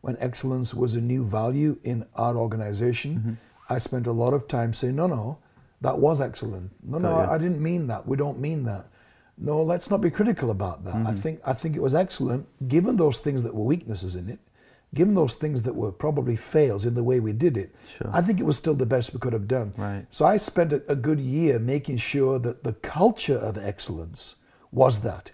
when 0.00 0.16
excellence 0.18 0.74
was 0.74 0.96
a 0.96 1.00
new 1.00 1.24
value 1.24 1.78
in 1.84 2.06
our 2.16 2.36
organization, 2.36 3.14
mm-hmm. 3.16 3.32
I 3.68 3.78
spent 3.78 4.06
a 4.06 4.12
lot 4.12 4.34
of 4.34 4.48
time 4.48 4.72
saying, 4.72 4.96
no, 4.96 5.06
no, 5.06 5.38
that 5.80 5.98
was 5.98 6.20
excellent. 6.20 6.70
No, 6.82 6.98
no. 6.98 7.12
I, 7.12 7.34
I 7.34 7.38
didn't 7.38 7.62
mean 7.62 7.86
that. 7.88 8.06
We 8.06 8.16
don't 8.16 8.38
mean 8.38 8.64
that. 8.64 8.86
No, 9.38 9.62
let's 9.62 9.90
not 9.90 10.00
be 10.00 10.10
critical 10.10 10.50
about 10.50 10.84
that. 10.84 10.94
I 10.94 11.12
think 11.12 11.40
I 11.44 11.52
think 11.54 11.74
it 11.74 11.82
was 11.82 11.94
excellent, 11.94 12.46
given 12.68 12.96
those 12.96 13.18
things 13.18 13.42
that 13.42 13.54
were 13.54 13.64
weaknesses 13.64 14.14
in 14.14 14.28
it, 14.28 14.38
given 14.94 15.14
those 15.14 15.34
things 15.34 15.62
that 15.62 15.74
were 15.74 15.90
probably 15.90 16.36
fails 16.36 16.84
in 16.84 16.94
the 16.94 17.02
way 17.02 17.18
we 17.18 17.32
did 17.32 17.56
it. 17.56 17.74
Sure. 17.88 18.10
I 18.12 18.20
think 18.20 18.38
it 18.40 18.44
was 18.44 18.56
still 18.56 18.74
the 18.74 18.86
best 18.86 19.14
we 19.14 19.18
could 19.20 19.32
have 19.32 19.48
done. 19.48 19.72
Right. 19.76 20.06
So 20.10 20.24
I 20.26 20.36
spent 20.36 20.72
a, 20.72 20.82
a 20.86 20.94
good 20.94 21.18
year 21.18 21.58
making 21.58 21.96
sure 21.96 22.38
that 22.40 22.62
the 22.62 22.74
culture 22.74 23.38
of 23.38 23.56
excellence 23.56 24.36
was 24.70 24.98
that. 25.00 25.32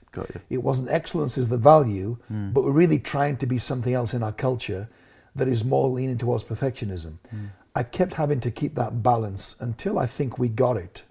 It 0.49 0.63
wasn't 0.63 0.91
excellence 0.91 1.37
is 1.37 1.49
the 1.49 1.59
value, 1.59 2.19
but 2.31 2.65
we're 2.65 2.73
really 2.73 2.99
trying 3.01 3.37
to 3.39 3.47
be 3.47 3.59
something 3.59 3.93
else 3.95 4.15
in 4.15 4.23
our 4.23 4.33
culture 4.33 4.89
that 5.37 5.49
is 5.49 5.65
more 5.65 5.89
leaning 5.89 6.19
towards 6.19 6.45
perfectionism. 6.45 7.19
I 7.79 7.85
kept 7.85 8.15
having 8.15 8.41
to 8.41 8.51
keep 8.51 8.75
that 8.75 9.05
balance 9.05 9.55
until 9.61 10.01
I 10.01 10.07
think 10.07 10.37
we 10.37 10.49
got 10.49 10.77
it 10.77 11.05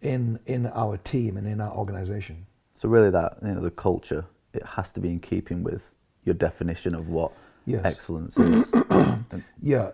in 0.00 0.38
in 0.46 0.66
our 0.68 0.96
team 0.96 1.36
and 1.36 1.44
in 1.46 1.60
our 1.60 1.72
organization. 1.72 2.46
So 2.76 2.88
really, 2.88 3.10
that 3.10 3.38
you 3.42 3.54
know, 3.54 3.60
the 3.60 3.72
culture 3.72 4.24
it 4.54 4.64
has 4.64 4.92
to 4.92 5.00
be 5.00 5.08
in 5.08 5.18
keeping 5.18 5.64
with 5.64 5.92
your 6.24 6.34
definition 6.34 6.94
of 6.94 7.08
what 7.08 7.32
Yes. 7.66 7.84
excellence 7.84 8.38
is. 8.38 8.64
Yeah, 9.60 9.90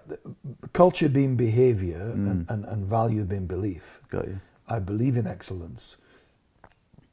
culture 0.72 1.08
being 1.08 1.34
behavior 1.36 2.02
and, 2.14 2.46
mm. 2.46 2.50
and, 2.50 2.64
and 2.66 2.86
value 2.86 3.24
being 3.24 3.46
belief. 3.46 4.00
got 4.10 4.28
you. 4.28 4.38
I 4.68 4.78
believe 4.78 5.16
in 5.16 5.26
excellence. 5.26 5.96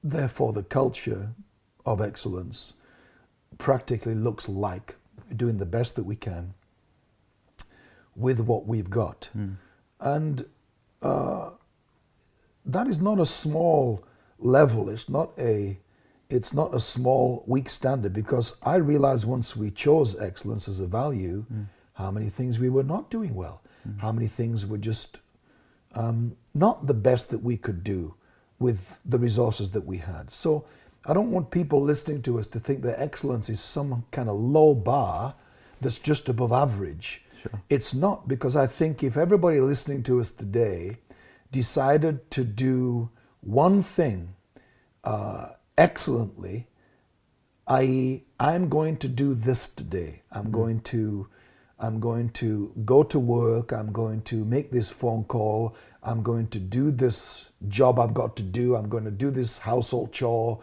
Therefore, 0.04 0.54
the 0.54 0.64
culture 0.64 1.30
of 1.86 2.00
excellence 2.02 2.74
practically 3.58 4.14
looks 4.14 4.48
like 4.50 4.96
doing 5.36 5.58
the 5.58 5.66
best 5.66 5.96
that 5.96 6.04
we 6.04 6.16
can 6.16 6.54
with 8.16 8.40
what 8.40 8.66
we've 8.68 8.90
got. 8.90 9.30
And 10.00 10.46
uh, 11.02 11.52
that 12.66 12.88
is 12.88 13.00
not 13.02 13.20
a 13.20 13.26
small 13.26 14.04
level. 14.40 14.90
It's 14.90 15.10
not 15.10 15.32
a 15.38 15.78
it's 16.30 16.54
not 16.54 16.74
a 16.74 16.80
small 16.80 17.44
weak 17.46 17.70
standard 17.70 18.14
because 18.14 18.56
I 18.64 18.76
realized 18.78 19.28
once 19.28 19.56
we 19.58 19.70
chose 19.70 20.18
excellence 20.20 20.70
as 20.70 20.80
a 20.80 20.88
value, 20.88 21.46
how 21.94 22.10
many 22.10 22.30
things 22.30 22.58
we 22.58 22.70
were 22.70 22.84
not 22.84 23.10
doing 23.10 23.36
well, 23.36 23.62
how 23.98 24.14
many 24.14 24.28
things 24.28 24.66
were 24.66 24.78
just 24.78 25.20
um, 25.94 26.38
not 26.54 26.88
the 26.88 26.94
best 26.94 27.30
that 27.32 27.40
we 27.44 27.58
could 27.58 27.84
do 27.84 28.14
with 28.60 29.02
the 29.04 29.20
resources 29.20 29.72
that 29.72 29.86
we 29.86 29.98
had. 29.98 30.32
So 30.32 30.64
I 31.06 31.14
don't 31.14 31.32
want 31.32 31.52
people 31.52 31.82
listening 31.82 32.22
to 32.24 32.40
us 32.40 32.48
to 32.48 32.60
think 32.60 32.82
that 32.84 33.02
excellence 33.02 33.50
is 33.50 33.60
some 33.60 34.06
kind 34.12 34.30
of 34.30 34.40
low 34.40 34.74
bar 34.74 35.34
that's 35.82 36.00
just 36.00 36.30
above 36.30 36.52
average. 36.54 37.24
Sure. 37.42 37.62
It's 37.70 37.94
not 37.94 38.28
because 38.28 38.56
I 38.56 38.68
think 38.68 39.04
if 39.04 39.18
everybody 39.18 39.60
listening 39.60 40.04
to 40.04 40.20
us 40.20 40.30
today 40.30 40.98
decided 41.52 42.30
to 42.32 42.44
do 42.44 43.10
one 43.42 43.82
thing 43.82 44.36
uh, 45.04 45.50
excellently, 45.78 46.68
i.e., 47.68 48.24
I'm 48.40 48.70
going 48.70 48.98
to 48.98 49.08
do 49.08 49.34
this 49.34 49.66
today. 49.68 50.22
I'm 50.32 50.52
going 50.52 50.82
to 50.82 51.28
I'm 51.80 52.00
going 52.00 52.30
to 52.30 52.72
go 52.86 53.02
to 53.02 53.18
work. 53.18 53.72
I'm 53.72 53.92
going 53.92 54.22
to 54.24 54.46
make 54.46 54.70
this 54.70 54.92
phone 54.92 55.24
call. 55.24 55.76
I'm 56.04 56.22
going 56.22 56.48
to 56.50 56.60
do 56.60 56.92
this 56.92 57.54
job 57.68 58.00
I've 58.00 58.14
got 58.14 58.36
to 58.36 58.44
do. 58.44 58.76
I'm 58.76 58.88
going 58.88 59.06
to 59.06 59.12
do 59.12 59.32
this 59.32 59.58
household 59.58 60.14
chore. 60.14 60.60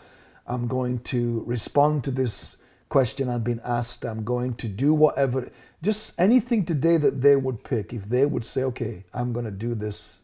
I'm 0.47 0.69
going 0.69 1.01
to 1.01 1.43
respond 1.45 2.05
to 2.05 2.13
this 2.13 2.57
question 2.89 3.29
I've 3.29 3.45
been 3.45 3.61
asked. 3.65 4.05
I'm 4.05 4.25
going 4.25 4.55
to 4.55 4.69
do 4.69 4.95
whatever, 4.95 5.51
just 5.83 6.19
anything 6.21 6.65
today 6.65 6.97
that 6.97 7.21
they 7.21 7.37
would 7.37 7.63
pick. 7.65 7.93
If 7.93 8.07
they 8.07 8.27
would 8.27 8.45
say, 8.45 8.65
okay, 8.65 9.05
I'm 9.15 9.33
going 9.33 9.45
to 9.45 9.51
do 9.51 9.75
this 9.75 10.21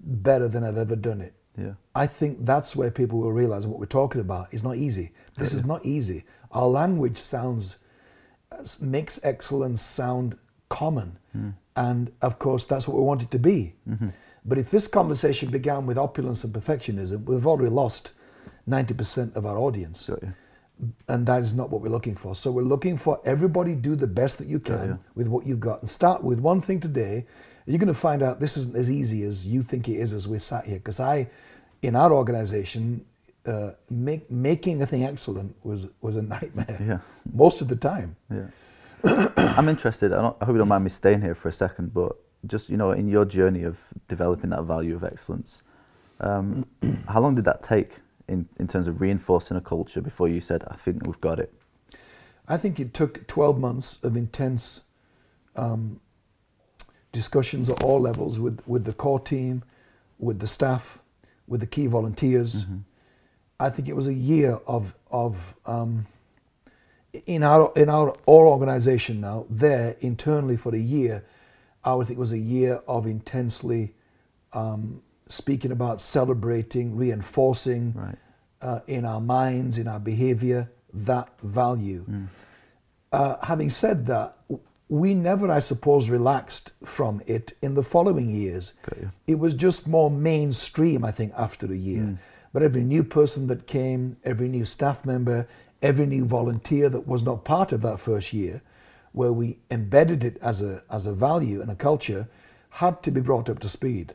better 0.00 0.48
than 0.48 0.64
I've 0.64 0.76
ever 0.78 0.96
done 0.96 1.20
it. 1.20 1.34
Yeah. 1.56 1.74
I 1.94 2.06
think 2.06 2.44
that's 2.44 2.74
where 2.74 2.90
people 2.90 3.20
will 3.20 3.32
realize 3.32 3.66
what 3.66 3.78
we're 3.78 3.86
talking 3.86 4.20
about 4.20 4.52
is 4.52 4.62
not 4.62 4.76
easy. 4.76 5.12
This 5.36 5.54
is 5.54 5.64
not 5.64 5.84
easy. 5.86 6.24
Our 6.50 6.66
language 6.66 7.16
sounds 7.16 7.76
uh, 8.52 8.64
makes 8.80 9.20
excellence 9.22 9.80
sound 9.80 10.36
common, 10.68 11.18
hmm. 11.32 11.50
and 11.76 12.10
of 12.22 12.38
course 12.38 12.64
that's 12.64 12.88
what 12.88 12.96
we 12.96 13.02
want 13.04 13.22
it 13.22 13.30
to 13.32 13.38
be. 13.38 13.74
Mm-hmm. 13.88 14.08
But 14.44 14.58
if 14.58 14.70
this 14.70 14.88
conversation 14.88 15.50
began 15.50 15.86
with 15.86 15.98
opulence 15.98 16.44
and 16.44 16.52
perfectionism, 16.52 17.24
we've 17.24 17.46
already 17.46 17.70
lost 17.70 18.12
ninety 18.66 18.94
percent 18.94 19.36
of 19.36 19.46
our 19.46 19.58
audience. 19.58 20.10
And 21.08 21.26
that 21.26 21.42
is 21.42 21.54
not 21.54 21.70
what 21.70 21.80
we're 21.82 21.88
looking 21.88 22.14
for. 22.14 22.34
So 22.34 22.50
we're 22.50 22.62
looking 22.62 22.96
for 22.96 23.20
everybody 23.24 23.74
do 23.74 23.94
the 23.94 24.06
best 24.06 24.38
that 24.38 24.48
you 24.48 24.58
can 24.58 24.88
you. 24.88 24.98
with 25.14 25.28
what 25.28 25.46
you've 25.46 25.60
got, 25.60 25.80
and 25.80 25.88
start 25.88 26.22
with 26.22 26.40
one 26.40 26.60
thing 26.60 26.80
today. 26.80 27.26
You're 27.66 27.78
going 27.78 27.88
to 27.88 27.94
find 27.94 28.22
out 28.22 28.40
this 28.40 28.58
isn't 28.58 28.76
as 28.76 28.90
easy 28.90 29.24
as 29.24 29.46
you 29.46 29.62
think 29.62 29.88
it 29.88 29.94
is 29.94 30.12
as 30.12 30.28
we're 30.28 30.38
sat 30.38 30.66
here. 30.66 30.76
Because 30.76 31.00
I, 31.00 31.30
in 31.80 31.96
our 31.96 32.12
organization, 32.12 33.06
uh, 33.46 33.70
make, 33.88 34.30
making 34.30 34.82
a 34.82 34.86
thing 34.86 35.04
excellent 35.04 35.54
was 35.64 35.86
was 36.00 36.16
a 36.16 36.22
nightmare. 36.34 36.78
Yeah. 36.80 36.98
Most 37.32 37.60
of 37.62 37.68
the 37.68 37.76
time. 37.76 38.16
Yeah. 38.30 38.48
I'm 39.36 39.68
interested. 39.68 40.12
I, 40.12 40.20
don't, 40.20 40.36
I 40.40 40.44
hope 40.44 40.54
you 40.54 40.58
don't 40.58 40.68
mind 40.68 40.84
me 40.84 40.90
staying 40.90 41.22
here 41.22 41.34
for 41.34 41.48
a 41.48 41.52
second, 41.52 41.94
but 41.94 42.16
just 42.46 42.68
you 42.68 42.76
know, 42.76 42.90
in 42.90 43.08
your 43.08 43.24
journey 43.24 43.62
of 43.62 43.78
developing 44.08 44.50
that 44.50 44.64
value 44.64 44.94
of 44.94 45.04
excellence, 45.04 45.62
um, 46.20 46.66
how 47.08 47.20
long 47.20 47.34
did 47.34 47.44
that 47.44 47.62
take 47.62 48.00
in, 48.28 48.48
in 48.58 48.68
terms 48.68 48.86
of 48.86 49.00
reinforcing 49.00 49.56
a 49.56 49.60
culture 49.60 50.00
before 50.00 50.28
you 50.28 50.40
said, 50.40 50.64
"I 50.68 50.76
think 50.76 51.06
we've 51.06 51.20
got 51.20 51.38
it"? 51.38 51.52
I 52.46 52.56
think 52.56 52.78
it 52.78 52.92
took 52.92 53.26
12 53.26 53.58
months 53.58 53.98
of 54.02 54.16
intense 54.16 54.82
um, 55.56 56.00
discussions 57.12 57.70
at 57.70 57.82
all 57.82 58.00
levels 58.00 58.38
with, 58.38 58.60
with 58.66 58.84
the 58.84 58.92
core 58.92 59.20
team, 59.20 59.62
with 60.18 60.40
the 60.40 60.46
staff, 60.46 60.98
with 61.46 61.60
the 61.60 61.66
key 61.66 61.86
volunteers. 61.86 62.66
I 63.58 63.70
think 63.70 63.88
it 63.88 63.96
was 63.96 64.08
a 64.08 64.14
year 64.14 64.58
of, 64.66 64.94
of 65.10 65.54
um, 65.64 66.06
in 67.26 67.42
our 67.44 67.72
in 67.76 67.88
our 67.88 68.08
our 68.26 68.46
organization 68.46 69.20
now 69.20 69.46
there 69.48 69.96
internally 70.00 70.56
for 70.56 70.74
a 70.74 70.78
year. 70.78 71.24
I 71.84 71.94
would 71.94 72.08
think 72.08 72.18
it 72.18 72.20
was 72.20 72.32
a 72.32 72.38
year 72.38 72.80
of 72.88 73.06
intensely 73.06 73.94
um, 74.52 75.02
speaking 75.28 75.72
about 75.72 76.00
celebrating, 76.00 76.96
reinforcing 76.96 77.92
Right. 77.96 78.16
uh, 78.60 78.80
in 78.86 79.04
our 79.04 79.20
minds, 79.20 79.78
in 79.78 79.88
our 79.88 80.00
behavior, 80.00 80.70
that 80.92 81.28
value. 81.42 82.04
Uh, 83.12 83.36
having 83.42 83.70
said 83.70 84.06
that, 84.06 84.36
we 84.88 85.14
never, 85.14 85.50
I 85.50 85.60
suppose, 85.60 86.10
relaxed 86.10 86.72
from 86.84 87.22
it 87.26 87.54
in 87.62 87.74
the 87.74 87.82
following 87.82 88.28
years. 88.30 88.72
It 89.26 89.38
was 89.38 89.54
just 89.54 89.86
more 89.88 90.10
mainstream, 90.10 91.04
I 91.04 91.10
think, 91.10 91.32
after 91.36 91.66
a 91.72 91.76
year. 91.76 92.18
But 92.52 92.62
every 92.62 92.82
new 92.84 93.02
person 93.02 93.46
that 93.48 93.66
came, 93.66 94.16
every 94.24 94.48
new 94.48 94.64
staff 94.64 95.04
member, 95.04 95.46
every 95.82 96.06
new 96.06 96.24
volunteer 96.24 96.88
that 96.88 97.06
was 97.06 97.22
not 97.22 97.44
part 97.44 97.72
of 97.72 97.80
that 97.82 97.98
first 97.98 98.32
year, 98.32 98.62
where 99.12 99.32
we 99.32 99.58
embedded 99.70 100.24
it 100.24 100.36
as 100.42 100.60
a, 100.62 100.82
as 100.90 101.06
a 101.06 101.12
value 101.12 101.60
and 101.60 101.70
a 101.70 101.74
culture, 101.74 102.28
had 102.70 103.02
to 103.02 103.10
be 103.10 103.20
brought 103.20 103.48
up 103.48 103.58
to 103.60 103.68
speed. 103.68 104.14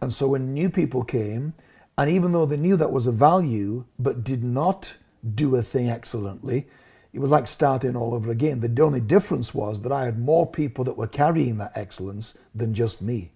And 0.00 0.12
so 0.12 0.28
when 0.28 0.52
new 0.52 0.70
people 0.70 1.04
came, 1.04 1.54
and 1.96 2.10
even 2.10 2.32
though 2.32 2.46
they 2.46 2.56
knew 2.56 2.76
that 2.76 2.92
was 2.92 3.06
a 3.06 3.12
value, 3.12 3.84
but 3.98 4.24
did 4.24 4.42
not 4.42 4.96
do 5.34 5.56
a 5.56 5.62
thing 5.62 5.88
excellently, 5.88 6.66
it 7.12 7.20
was 7.20 7.30
like 7.30 7.46
starting 7.46 7.94
all 7.94 8.14
over 8.14 8.30
again. 8.30 8.58
The 8.58 8.82
only 8.82 9.00
difference 9.00 9.54
was 9.54 9.82
that 9.82 9.92
I 9.92 10.04
had 10.04 10.18
more 10.18 10.46
people 10.46 10.84
that 10.84 10.96
were 10.96 11.06
carrying 11.06 11.58
that 11.58 11.70
excellence 11.76 12.36
than 12.54 12.74
just 12.74 13.00
me. 13.00 13.30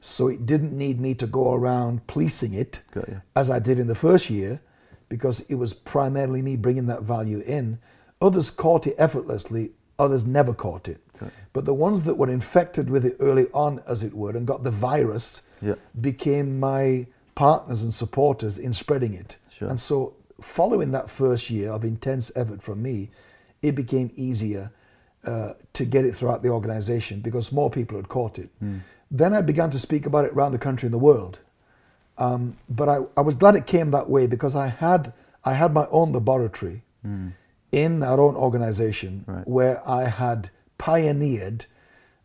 So 0.00 0.28
it 0.28 0.46
didn't 0.46 0.72
need 0.76 0.98
me 0.98 1.14
to 1.16 1.26
go 1.26 1.52
around 1.52 2.06
policing 2.06 2.54
it 2.54 2.82
as 3.36 3.50
I 3.50 3.58
did 3.58 3.78
in 3.78 3.86
the 3.86 3.94
first 3.94 4.30
year, 4.30 4.60
because 5.08 5.40
it 5.40 5.56
was 5.56 5.74
primarily 5.74 6.40
me 6.40 6.56
bringing 6.56 6.86
that 6.86 7.02
value 7.02 7.40
in. 7.40 7.78
Others 8.22 8.50
caught 8.50 8.86
it 8.86 8.94
effortlessly, 8.96 9.72
others 9.98 10.24
never 10.24 10.54
caught 10.54 10.88
it. 10.88 11.00
But 11.52 11.66
the 11.66 11.74
ones 11.74 12.04
that 12.04 12.16
were 12.16 12.30
infected 12.30 12.88
with 12.88 13.04
it 13.04 13.16
early 13.20 13.48
on, 13.52 13.82
as 13.86 14.02
it 14.02 14.14
were, 14.14 14.30
and 14.30 14.46
got 14.46 14.64
the 14.64 14.70
virus, 14.70 15.42
Yeah. 15.62 15.74
became 16.00 16.58
my 16.60 17.06
partners 17.34 17.82
and 17.82 17.94
supporters 17.94 18.58
in 18.58 18.72
spreading 18.72 19.14
it. 19.14 19.36
Sure. 19.56 19.68
And 19.68 19.80
so, 19.80 20.14
following 20.40 20.90
that 20.92 21.08
first 21.08 21.50
year 21.50 21.70
of 21.70 21.84
intense 21.84 22.32
effort 22.34 22.62
from 22.62 22.82
me, 22.82 23.10
it 23.62 23.74
became 23.74 24.10
easier 24.16 24.72
uh, 25.24 25.52
to 25.72 25.84
get 25.84 26.04
it 26.04 26.16
throughout 26.16 26.42
the 26.42 26.48
organization 26.48 27.20
because 27.20 27.52
more 27.52 27.70
people 27.70 27.96
had 27.96 28.08
caught 28.08 28.38
it. 28.38 28.50
Then 29.10 29.32
I 29.34 29.40
began 29.40 29.70
to 29.70 29.78
speak 29.78 30.04
about 30.06 30.24
it 30.24 30.32
around 30.32 30.52
the 30.52 30.58
country 30.58 30.86
and 30.88 30.94
the 30.94 30.98
world. 30.98 31.38
Um, 32.18 32.56
but 32.68 32.88
I, 32.88 32.98
I 33.16 33.20
was 33.20 33.36
glad 33.36 33.54
it 33.54 33.66
came 33.66 33.90
that 33.92 34.08
way 34.10 34.26
because 34.26 34.56
I 34.56 34.66
had 34.68 35.12
I 35.44 35.54
had 35.54 35.72
my 35.72 35.86
own 35.90 36.12
laboratory 36.12 36.82
in 37.72 38.02
our 38.02 38.20
own 38.20 38.36
organization 38.36 39.24
Right. 39.26 39.46
where 39.48 39.80
I 39.88 40.08
had 40.08 40.50
pioneered 40.78 41.66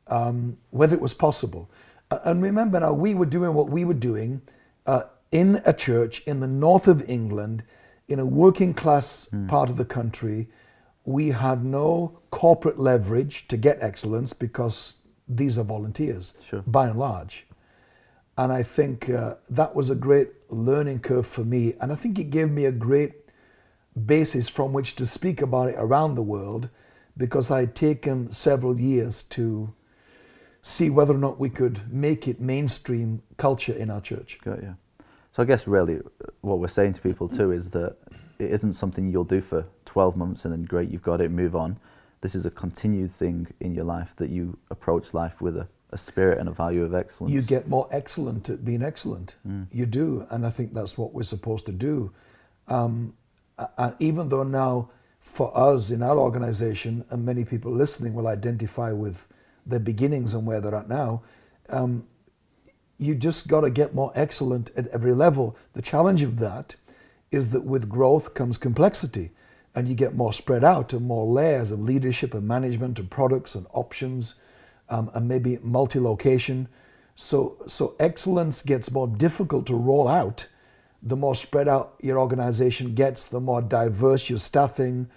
um, 0.08 0.58
whether 0.72 0.96
it 0.96 1.02
was 1.02 1.14
possible. 1.14 1.70
Uh, 2.10 2.20
and 2.26 2.42
remember 2.42 2.80
now, 2.80 2.94
we 2.94 3.14
were 3.14 3.26
doing 3.26 3.54
what 3.54 3.70
we 3.70 3.84
were 3.86 3.94
doing 3.94 4.42
uh, 4.86 5.04
in 5.32 5.62
a 5.66 5.74
church 5.74 6.22
in 6.22 6.40
the 6.40 6.48
north 6.48 6.88
of 6.88 7.08
England, 7.10 7.64
in 8.08 8.20
a 8.20 8.26
working 8.26 8.74
class 8.74 9.30
part 9.48 9.70
of 9.70 9.78
the 9.78 9.86
country. 9.86 10.48
We 11.04 11.30
had 11.30 11.64
no 11.64 12.20
corporate 12.32 12.80
leverage 12.80 13.48
to 13.50 13.58
get 13.58 13.78
excellence 13.82 14.34
because 14.34 14.96
these 15.28 15.58
are 15.58 15.64
volunteers, 15.64 16.34
Sure. 16.42 16.64
by 16.66 16.88
and 16.88 17.00
large. 17.00 17.46
And 18.38 18.52
I 18.54 18.64
think 18.64 19.10
uh, 19.10 19.36
that 19.50 19.76
was 19.76 19.90
a 19.90 19.96
great 19.96 20.30
learning 20.50 21.00
curve 21.00 21.26
for 21.28 21.44
me. 21.44 21.74
And 21.82 21.92
I 21.92 21.96
think 21.96 22.20
it 22.20 22.30
gave 22.30 22.50
me 22.50 22.66
a 22.66 22.72
great 22.72 23.14
basis 24.06 24.48
from 24.48 24.74
which 24.74 24.96
to 24.96 25.06
speak 25.06 25.42
about 25.42 25.70
it 25.70 25.76
around 25.78 26.16
the 26.16 26.22
world 26.24 26.70
because 27.18 27.50
I 27.50 27.62
had 27.62 27.76
taken 27.76 28.32
several 28.32 28.80
years 28.80 29.24
to 29.24 29.74
see 30.68 30.90
whether 30.90 31.14
or 31.14 31.18
not 31.18 31.40
we 31.40 31.50
could 31.50 31.92
make 31.92 32.28
it 32.28 32.42
mainstream 32.42 33.22
culture 33.38 33.74
in 33.74 33.90
our 33.90 34.02
church. 34.02 34.38
Got 34.44 34.62
you. 34.62 34.76
So 35.34 35.44
I 35.44 35.46
guess 35.46 35.66
really 35.68 36.02
what 36.42 36.60
we're 36.60 36.68
saying 36.68 36.94
to 36.94 37.02
people 37.02 37.30
too 37.30 37.52
is 37.52 37.70
that 37.72 37.96
it 38.40 38.52
isn't 38.52 38.74
something 38.74 39.10
you'll 39.10 39.24
do 39.24 39.42
for 39.42 39.66
12 39.86 40.18
months 40.18 40.46
and 40.46 40.54
then 40.54 40.64
great, 40.64 40.90
you've 40.90 41.04
got 41.04 41.22
it, 41.22 41.32
move 41.32 41.56
on. 41.56 41.80
This 42.22 42.36
is 42.36 42.46
a 42.46 42.52
continued 42.52 43.12
thing 43.12 43.48
in 43.60 43.74
your 43.74 43.86
life 43.86 44.14
that 44.18 44.30
you 44.30 44.58
approach 44.70 45.14
life 45.14 45.40
with 45.40 45.56
a, 45.56 45.68
a 45.92 45.98
spirit 45.98 46.40
and 46.40 46.50
a 46.50 46.52
value 46.52 46.84
of 46.84 46.94
excellence. 46.94 47.34
You 47.34 47.42
get 47.42 47.68
more 47.68 47.88
excellent 47.92 48.50
at 48.50 48.66
being 48.66 48.84
excellent. 48.84 49.36
Mm. 49.48 49.68
You 49.72 49.86
do. 49.86 50.26
And 50.32 50.46
I 50.46 50.50
think 50.50 50.74
that's 50.74 50.98
what 50.98 51.14
we're 51.14 51.24
supposed 51.24 51.66
to 51.68 51.72
do. 51.72 52.12
Um, 52.68 53.14
and 53.78 53.96
even 54.00 54.30
though 54.30 54.44
now, 54.44 54.90
for 55.20 55.56
us 55.58 55.92
in 55.92 56.02
our 56.02 56.18
organization, 56.18 57.06
and 57.10 57.26
many 57.26 57.46
people 57.46 57.72
listening 57.72 58.14
will 58.14 58.28
identify 58.28 58.92
with 58.92 59.28
their 59.70 59.80
beginnings 59.80 60.34
and 60.34 60.46
where 60.46 60.62
they're 60.62 60.76
at 60.76 60.88
now, 60.88 61.22
um, 61.70 62.06
you 62.98 63.14
just 63.14 63.48
got 63.48 63.62
to 63.62 63.70
get 63.70 63.94
more 63.94 64.12
excellent 64.16 64.72
at 64.76 64.88
every 64.88 65.14
level. 65.14 65.56
The 65.74 65.82
challenge 65.82 66.24
of 66.24 66.40
that 66.40 66.76
is 67.32 67.50
that 67.50 67.66
with 67.66 67.90
growth 67.90 68.34
comes 68.34 68.58
complexity, 68.58 69.32
and 69.76 69.88
you 69.88 69.94
get 69.94 70.16
more 70.16 70.34
spread 70.34 70.64
out 70.64 70.94
and 70.94 71.06
more 71.06 71.32
layers 71.32 71.72
of 71.72 71.80
leadership 71.80 72.34
and 72.34 72.48
management 72.48 72.98
and 72.98 73.12
products 73.12 73.54
and 73.54 73.68
options, 73.74 74.36
um, 74.90 75.12
and 75.14 75.28
maybe 75.28 75.60
multi-location. 75.62 76.68
So, 77.16 77.58
so 77.68 77.96
excellence 78.00 78.64
gets 78.64 78.92
more 78.92 79.08
difficult 79.08 79.68
to 79.68 79.76
roll 79.76 80.08
out. 80.08 80.48
The 81.04 81.16
more 81.16 81.36
spread 81.36 81.68
out 81.68 81.96
your 82.02 82.18
organization 82.18 82.96
gets, 82.96 83.26
the 83.26 83.40
more 83.40 83.62
diverse 83.62 84.30
your 84.30 84.40
staffing, 84.40 85.10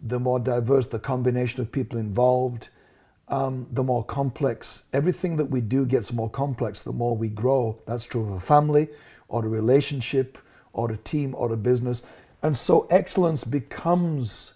the 0.00 0.20
more 0.20 0.38
diverse 0.38 0.86
the 0.86 0.98
combination 0.98 1.60
of 1.60 1.72
people 1.72 1.98
involved, 1.98 2.68
um, 3.28 3.66
the 3.70 3.82
more 3.82 4.04
complex 4.04 4.84
everything 4.92 5.36
that 5.36 5.46
we 5.46 5.60
do 5.60 5.84
gets 5.84 6.12
more 6.12 6.30
complex 6.30 6.80
the 6.80 6.92
more 6.92 7.16
we 7.16 7.28
grow. 7.28 7.80
That's 7.86 8.04
true 8.04 8.22
of 8.22 8.30
a 8.30 8.40
family 8.40 8.88
or 9.28 9.44
a 9.44 9.48
relationship 9.48 10.38
or 10.72 10.92
a 10.92 10.96
team 10.96 11.34
or 11.36 11.52
a 11.52 11.56
business. 11.56 12.02
And 12.42 12.56
so 12.56 12.86
excellence 12.90 13.44
becomes 13.44 14.54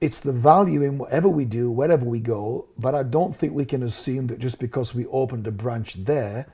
it's 0.00 0.20
the 0.20 0.32
value 0.32 0.82
in 0.82 0.98
whatever 0.98 1.28
we 1.28 1.44
do, 1.44 1.70
wherever 1.70 2.04
we 2.04 2.20
go. 2.20 2.66
But 2.78 2.94
I 2.94 3.02
don't 3.02 3.34
think 3.34 3.54
we 3.54 3.64
can 3.64 3.82
assume 3.82 4.26
that 4.26 4.38
just 4.38 4.58
because 4.58 4.94
we 4.94 5.06
opened 5.06 5.46
a 5.46 5.50
branch 5.50 5.94
there, 5.94 6.46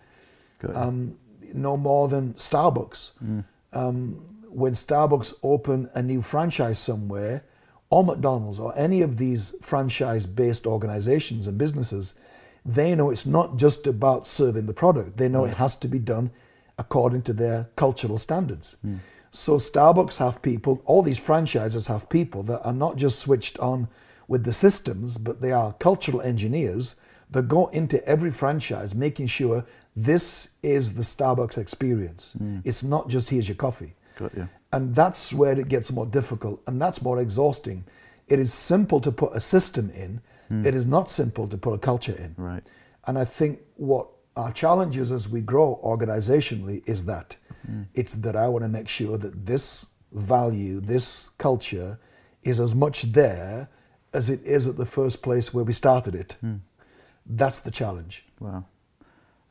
um, 0.73 1.17
no 1.52 1.76
more 1.76 2.07
than 2.09 2.35
Starbucks. 2.35 3.11
Mm. 3.25 3.45
Um, 3.73 4.25
when 4.49 4.73
Starbucks 4.73 5.35
open 5.43 5.88
a 5.95 6.02
new 6.02 6.23
franchise 6.23 6.79
somewhere, 6.79 7.43
or 7.90 8.04
McDonald's, 8.04 8.61
or 8.61 8.73
any 8.78 9.02
of 9.02 9.16
these 9.16 9.54
franchise 9.61 10.25
based 10.25 10.66
organizations 10.66 11.47
and 11.47 11.59
businesses, 11.59 12.14
they 12.64 12.94
know 12.94 13.11
it's 13.11 13.26
not 13.26 13.56
just 13.56 13.87
about 13.87 14.26
serving 14.26 14.66
the 14.66 14.75
product. 14.75 15.16
They 15.16 15.28
know 15.28 15.44
it 15.44 15.54
has 15.54 15.75
to 15.76 15.88
be 15.88 15.99
done 15.99 16.30
according 16.78 17.23
to 17.23 17.32
their 17.32 17.68
cultural 17.76 18.16
standards. 18.16 18.76
Mm. 18.87 19.00
So 19.32 19.56
Starbucks 19.56 20.16
have 20.18 20.42
people, 20.42 20.82
all 20.87 21.02
these 21.02 21.18
franchises 21.18 21.87
have 21.87 22.09
people 22.09 22.42
that 22.44 22.64
are 22.64 22.73
not 22.73 22.97
just 22.97 23.20
switched 23.20 23.59
on 23.59 23.88
with 24.28 24.44
the 24.44 24.52
systems, 24.52 25.18
but 25.18 25.40
they 25.40 25.52
are 25.52 25.73
cultural 25.75 26.20
engineers 26.20 26.97
that 27.30 27.49
go 27.49 27.66
into 27.68 28.04
every 28.06 28.30
franchise 28.30 28.94
making 28.94 29.26
sure 29.26 29.64
this 29.94 30.50
is 30.62 30.94
the 30.94 31.02
Starbucks 31.02 31.59
experience. 31.59 32.37
Mm. 32.40 32.62
It's 32.64 32.82
not 32.82 33.09
just 33.09 33.30
here's 33.30 33.49
your 33.49 33.56
coffee. 33.56 33.94
Got 34.16 34.37
you. 34.37 34.49
And 34.72 34.94
that's 34.94 35.32
where 35.34 35.58
it 35.58 35.68
gets 35.68 35.90
more 35.92 36.06
difficult 36.06 36.62
and 36.66 36.80
that's 36.80 37.02
more 37.02 37.20
exhausting. 37.20 37.84
It 38.28 38.38
is 38.38 38.52
simple 38.52 39.00
to 39.00 39.10
put 39.10 39.34
a 39.34 39.40
system 39.40 39.90
in, 39.90 40.20
hmm. 40.48 40.64
it 40.64 40.74
is 40.74 40.86
not 40.86 41.08
simple 41.08 41.48
to 41.48 41.58
put 41.58 41.72
a 41.72 41.78
culture 41.78 42.14
in. 42.14 42.34
Right. 42.36 42.62
And 43.06 43.18
I 43.18 43.24
think 43.24 43.61
what 43.76 44.09
our 44.37 44.52
challenge 44.52 44.96
is 44.96 45.11
as 45.11 45.28
we 45.28 45.40
grow 45.40 45.80
organizationally 45.85 46.88
is 46.88 47.04
that 47.06 47.37
hmm. 47.66 47.83
it's 47.94 48.14
that 48.16 48.37
I 48.37 48.48
want 48.48 48.62
to 48.62 48.68
make 48.68 48.88
sure 48.88 49.18
that 49.18 49.44
this 49.44 49.87
value, 50.12 50.80
this 50.80 51.30
culture 51.38 51.98
is 52.42 52.61
as 52.61 52.74
much 52.74 53.02
there 53.12 53.68
as 54.12 54.30
it 54.30 54.42
is 54.44 54.66
at 54.66 54.76
the 54.76 54.87
first 54.87 55.22
place 55.22 55.54
where 55.54 55.64
we 55.64 55.72
started 55.72 56.14
it. 56.14 56.37
Hmm. 56.40 56.56
That's 57.26 57.61
the 57.61 57.70
challenge. 57.70 58.24
Wow. 58.38 58.64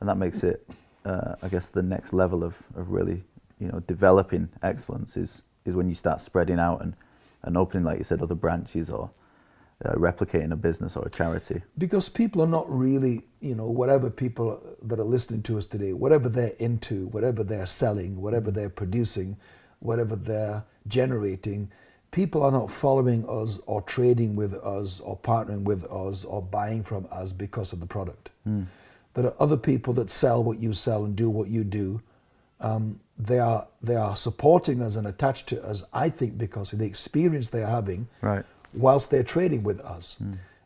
And 0.00 0.08
that 0.08 0.16
makes 0.16 0.42
it, 0.42 0.68
uh, 1.04 1.34
I 1.42 1.48
guess, 1.48 1.66
the 1.66 1.82
next 1.82 2.12
level 2.12 2.42
of, 2.42 2.56
of 2.74 2.90
really, 2.90 3.22
you 3.60 3.68
know, 3.68 3.80
developing 3.80 4.48
excellence 4.62 5.16
is, 5.16 5.42
is 5.64 5.74
when 5.74 5.88
you 5.88 5.94
start 5.94 6.20
spreading 6.20 6.58
out 6.58 6.82
and, 6.82 6.94
and 7.42 7.56
opening, 7.56 7.84
like 7.84 7.98
you 7.98 8.04
said, 8.04 8.22
other 8.22 8.34
branches 8.34 8.90
or 8.90 9.10
uh, 9.84 9.92
replicating 9.92 10.52
a 10.52 10.56
business 10.56 10.96
or 10.96 11.06
a 11.06 11.10
charity. 11.10 11.62
because 11.78 12.08
people 12.08 12.42
are 12.42 12.46
not 12.46 12.70
really, 12.70 13.22
you 13.40 13.54
know, 13.54 13.70
whatever 13.70 14.10
people 14.10 14.60
that 14.82 14.98
are 14.98 15.04
listening 15.04 15.42
to 15.42 15.56
us 15.56 15.66
today, 15.66 15.92
whatever 15.92 16.28
they're 16.28 16.54
into, 16.58 17.06
whatever 17.08 17.42
they're 17.44 17.66
selling, 17.66 18.20
whatever 18.20 18.50
they're 18.50 18.68
producing, 18.68 19.36
whatever 19.78 20.16
they're 20.16 20.62
generating, 20.86 21.70
people 22.10 22.42
are 22.42 22.50
not 22.50 22.70
following 22.70 23.26
us 23.28 23.58
or 23.66 23.80
trading 23.82 24.36
with 24.36 24.54
us 24.54 25.00
or 25.00 25.16
partnering 25.16 25.62
with 25.62 25.84
us 25.84 26.24
or 26.24 26.42
buying 26.42 26.82
from 26.82 27.06
us 27.10 27.32
because 27.32 27.72
of 27.72 27.80
the 27.80 27.86
product. 27.86 28.30
There 29.14 29.24
are 29.26 29.34
other 29.40 29.56
people 29.56 29.92
that 29.94 30.10
sell 30.10 30.42
what 30.44 30.58
you 30.58 30.72
sell 30.72 31.04
and 31.04 31.16
do 31.16 31.30
what 31.30 31.48
you 31.48 31.64
do. 31.64 32.02
Um, 32.60 33.00
they 33.26 33.38
are 33.38 33.66
they 33.82 33.96
are 33.96 34.16
supporting 34.16 34.80
us 34.82 34.96
and 34.96 35.06
attached 35.06 35.46
to 35.48 35.62
us. 35.64 35.82
I 35.92 36.08
think 36.08 36.38
because 36.38 36.72
of 36.72 36.78
the 36.78 36.86
experience 36.86 37.50
they 37.50 37.62
are 37.62 37.70
having 37.70 38.08
Right. 38.22 38.44
whilst 38.74 39.10
they're 39.10 39.22
trading 39.24 39.62
with 39.62 39.80
us. 39.80 40.16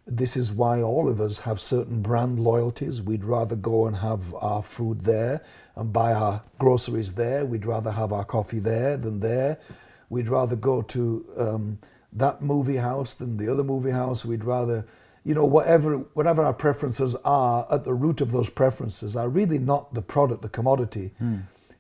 This 0.06 0.36
is 0.36 0.52
why 0.52 0.82
all 0.82 1.08
of 1.08 1.18
us 1.20 1.40
have 1.40 1.58
certain 1.58 2.02
brand 2.02 2.38
loyalties. 2.38 3.00
We'd 3.00 3.24
rather 3.24 3.56
go 3.56 3.86
and 3.86 3.96
have 3.96 4.34
our 4.34 4.60
food 4.62 5.04
there 5.04 5.40
and 5.76 5.92
buy 5.92 6.12
our 6.12 6.42
groceries 6.58 7.14
there. 7.14 7.46
We'd 7.46 7.64
rather 7.64 7.90
have 7.92 8.12
our 8.12 8.24
coffee 8.24 8.58
there 8.58 8.98
than 8.98 9.20
there. 9.20 9.56
We'd 10.10 10.28
rather 10.28 10.56
go 10.56 10.82
to 10.82 11.24
um, 11.38 11.78
that 12.12 12.42
movie 12.42 12.76
house 12.76 13.14
than 13.14 13.38
the 13.38 13.48
other 13.50 13.64
movie 13.64 13.92
house. 13.92 14.26
We'd 14.26 14.44
rather, 14.44 14.84
you 15.24 15.34
know, 15.34 15.46
whatever 15.46 15.96
whatever 16.12 16.42
our 16.44 16.52
preferences 16.52 17.16
are, 17.24 17.66
at 17.70 17.84
the 17.84 17.94
root 17.94 18.20
of 18.20 18.30
those 18.30 18.50
preferences 18.50 19.16
are 19.16 19.30
really 19.30 19.58
not 19.58 19.94
the 19.94 20.02
product, 20.02 20.42
the 20.42 20.50
commodity. 20.50 21.12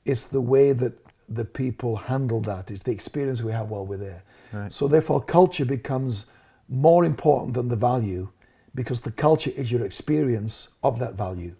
It's 0.04 0.24
the 0.24 0.40
way 0.40 0.72
that 0.72 0.94
the 1.28 1.44
people 1.44 1.96
handle 1.96 2.40
that. 2.42 2.70
It's 2.70 2.82
the 2.82 2.92
experience 2.92 3.42
we 3.42 3.52
have 3.52 3.70
while 3.70 3.86
we're 3.86 3.96
there. 3.96 4.22
Right. 4.52 4.72
So 4.72 4.88
therefore, 4.88 5.22
culture 5.22 5.64
becomes 5.64 6.26
more 6.68 7.04
important 7.04 7.54
than 7.54 7.68
the 7.68 7.76
value 7.76 8.28
because 8.74 9.00
the 9.00 9.10
culture 9.10 9.50
is 9.50 9.70
your 9.70 9.84
experience 9.84 10.68
of 10.82 10.98
that 10.98 11.14
value. 11.14 11.54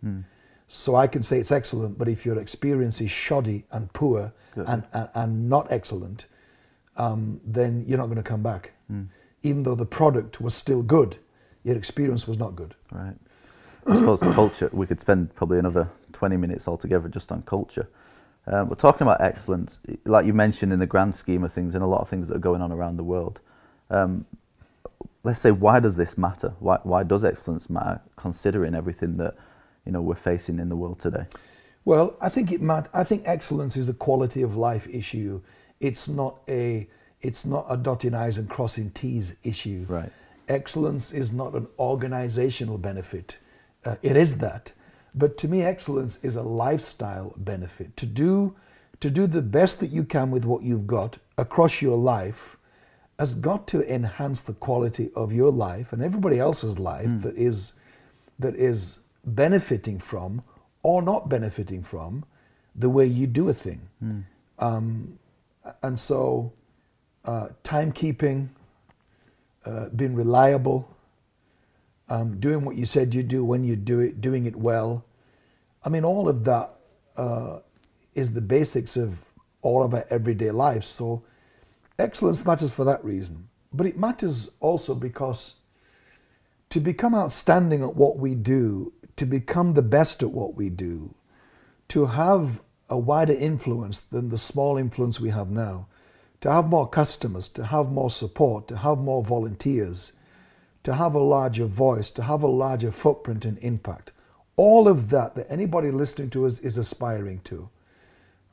So 0.67 0.97
I 0.97 1.07
can 1.07 1.23
say 1.23 1.39
it's 1.39 1.53
excellent, 1.53 1.99
but 1.99 2.09
if 2.09 2.27
your 2.27 2.39
experience 2.39 3.01
is 3.01 3.11
shoddy 3.11 3.65
and 3.71 3.93
poor 3.93 4.33
and, 4.57 4.85
and, 4.93 5.09
and 5.15 5.49
not 5.49 5.71
excellent, 5.71 6.27
um, 6.97 7.41
then 7.45 7.85
you're 7.87 7.99
not 7.99 8.07
going 8.07 8.17
to 8.17 8.23
come 8.23 8.43
back. 8.43 8.73
Even 9.43 9.63
though 9.63 9.75
the 9.75 9.87
product 9.87 10.41
was 10.41 10.55
still 10.55 10.83
good, 10.83 11.19
your 11.65 11.77
experience 11.77 12.27
was 12.27 12.39
not 12.39 12.57
good. 12.57 12.75
Right. 12.91 13.15
I 13.87 13.97
suppose 13.97 14.21
culture, 14.35 14.71
we 14.73 14.87
could 14.87 15.01
spend 15.01 15.35
probably 15.35 15.59
another 15.59 15.89
20 16.15 16.37
minutes 16.37 16.67
altogether 16.67 17.09
just 17.09 17.31
on 17.31 17.43
culture. 17.43 17.89
Um, 18.47 18.69
we're 18.69 18.77
talking 18.77 19.03
about 19.03 19.21
excellence, 19.21 19.79
like 20.05 20.27
you 20.27 20.35
mentioned 20.35 20.73
in 20.73 20.79
the 20.79 20.87
grand 20.87 21.15
scheme 21.15 21.45
of 21.45 21.53
things, 21.53 21.75
and 21.75 21.83
a 21.83 21.87
lot 21.87 22.01
of 22.01 22.09
things 22.09 22.29
that 22.29 22.37
are 22.37 22.41
going 22.41 22.61
on 22.61 22.73
around 22.73 22.97
the 22.97 23.05
world. 23.05 23.41
Um, 23.91 24.27
let's 25.23 25.41
say, 25.41 25.51
why 25.51 25.81
does 25.81 25.97
this 25.97 26.19
matter? 26.19 26.55
Why, 26.59 26.79
why 26.83 27.03
does 27.03 27.25
excellence 27.25 27.71
matter, 27.71 28.01
considering 28.17 28.75
everything 28.75 29.17
that 29.17 29.35
you 29.87 29.93
know 29.93 30.03
we're 30.03 30.15
facing 30.15 30.59
in 30.59 30.69
the 30.69 30.77
world 30.77 31.01
today? 31.01 31.27
Well, 31.85 32.17
I 32.21 32.29
think 32.29 32.53
it 32.53 32.61
mat- 32.61 32.89
I 32.95 33.05
think 33.05 33.23
excellence 33.27 33.77
is 33.77 33.89
a 33.89 33.95
quality 33.95 34.43
of 34.43 34.57
life 34.57 34.87
issue. 34.89 35.43
It's 35.81 36.09
not 36.09 36.41
a 36.49 36.89
it's 37.21 37.47
not 37.47 37.65
a 37.69 37.77
dotting 37.77 38.15
i's 38.15 38.37
and 38.37 38.49
crossing 38.49 38.91
t's 38.91 39.37
issue. 39.43 39.87
Right. 39.89 40.11
Excellence 40.49 41.13
is 41.13 41.33
not 41.33 41.55
an 41.55 41.67
organizational 41.79 42.77
benefit. 42.77 43.39
Uh, 43.85 43.97
it 44.03 44.17
is 44.17 44.39
that, 44.39 44.73
but 45.15 45.39
to 45.39 45.49
me, 45.49 45.63
excellence 45.63 46.19
is 46.23 46.37
a 46.37 46.43
lifestyle 46.43 47.35
benefit. 47.37 47.97
To 47.99 48.07
do 48.07 48.57
to 49.01 49.11
do 49.11 49.27
the 49.27 49.43
best 49.43 49.81
that 49.81 49.91
you 49.91 50.05
can 50.05 50.31
with 50.31 50.45
what 50.45 50.63
you've 50.63 50.87
got 50.87 51.19
across 51.37 51.83
your 51.83 51.97
life 51.97 52.57
has 53.19 53.35
got 53.35 53.67
to 53.69 53.83
enhance 53.93 54.41
the 54.41 54.55
quality 54.55 55.11
of 55.15 55.33
your 55.33 55.53
life 55.53 55.93
and 55.93 56.03
everybody 56.03 56.39
else's 56.39 56.79
life 56.79 57.23
that 57.23 57.37
is 57.37 57.75
that 58.39 58.55
is 58.55 59.01
benefiting 59.25 59.99
from 59.99 60.43
or 60.83 61.03
not 61.03 61.29
benefiting 61.29 61.83
from 61.83 62.25
the 62.75 62.89
way 62.89 63.07
you 63.07 63.27
do 63.27 63.49
a 63.49 63.55
thing. 63.55 63.89
Um, 64.59 65.19
and 65.83 65.99
so, 65.99 66.53
uh, 67.25 67.49
timekeeping, 67.63 68.49
uh, 69.65 69.89
being 69.91 70.15
reliable, 70.15 70.89
um, 72.09 72.39
doing 72.39 72.65
what 72.65 72.77
you 72.77 72.87
said 72.87 73.15
you 73.15 73.23
do 73.23 73.45
when 73.45 73.65
you 73.65 73.77
do 73.77 74.01
it, 74.01 74.21
doing 74.21 74.45
it 74.47 74.57
well. 74.57 75.05
I 75.85 75.89
mean, 75.89 76.05
all 76.05 76.29
of 76.29 76.45
that 76.45 76.75
uh, 77.17 77.61
is 78.15 78.33
the 78.33 78.41
basics 78.41 78.97
of 78.97 79.25
all 79.63 79.83
of 79.83 79.95
our 79.95 80.05
everyday 80.11 80.51
life. 80.51 80.85
So 80.85 81.23
excellence 81.99 82.45
matters 82.45 82.73
for 82.73 82.85
that 82.85 83.05
reason. 83.05 83.49
But 83.73 83.87
it 83.87 83.99
matters 83.99 84.51
also 84.61 84.95
because 84.95 85.55
to 86.71 86.81
become 86.81 87.15
outstanding 87.15 87.83
at 87.83 87.97
what 87.97 88.19
we 88.19 88.35
do, 88.35 88.93
to 89.17 89.27
become 89.27 89.75
the 89.75 89.83
best 89.83 90.23
at 90.23 90.31
what 90.31 90.55
we 90.55 90.69
do, 90.69 91.15
to 91.89 92.07
have 92.07 92.63
a 92.91 92.99
wider 92.99 93.33
influence 93.33 94.01
than 94.01 94.29
the 94.29 94.39
small 94.39 94.77
influence 94.77 95.21
we 95.21 95.31
have 95.31 95.51
now, 95.51 95.87
to 96.41 96.51
have 96.51 96.67
more 96.67 96.89
customers, 96.89 97.49
to 97.49 97.65
have 97.67 97.91
more 97.91 98.11
support, 98.11 98.69
to 98.69 98.77
have 98.77 98.99
more 98.99 99.23
volunteers, 99.23 100.13
to 100.85 100.95
have 100.95 101.15
a 101.15 101.19
larger 101.19 101.67
voice, 101.67 102.11
to 102.11 102.23
have 102.23 102.43
a 102.43 102.49
larger 102.49 102.93
footprint 102.93 103.45
and 103.45 103.59
impact. 103.59 104.13
All 104.57 104.87
of 104.87 105.11
that 105.11 105.35
that 105.35 105.51
anybody 105.51 105.91
listening 105.91 106.31
to 106.31 106.47
us 106.47 106.61
is 106.61 106.79
aspiring 106.79 107.41
to 107.45 107.69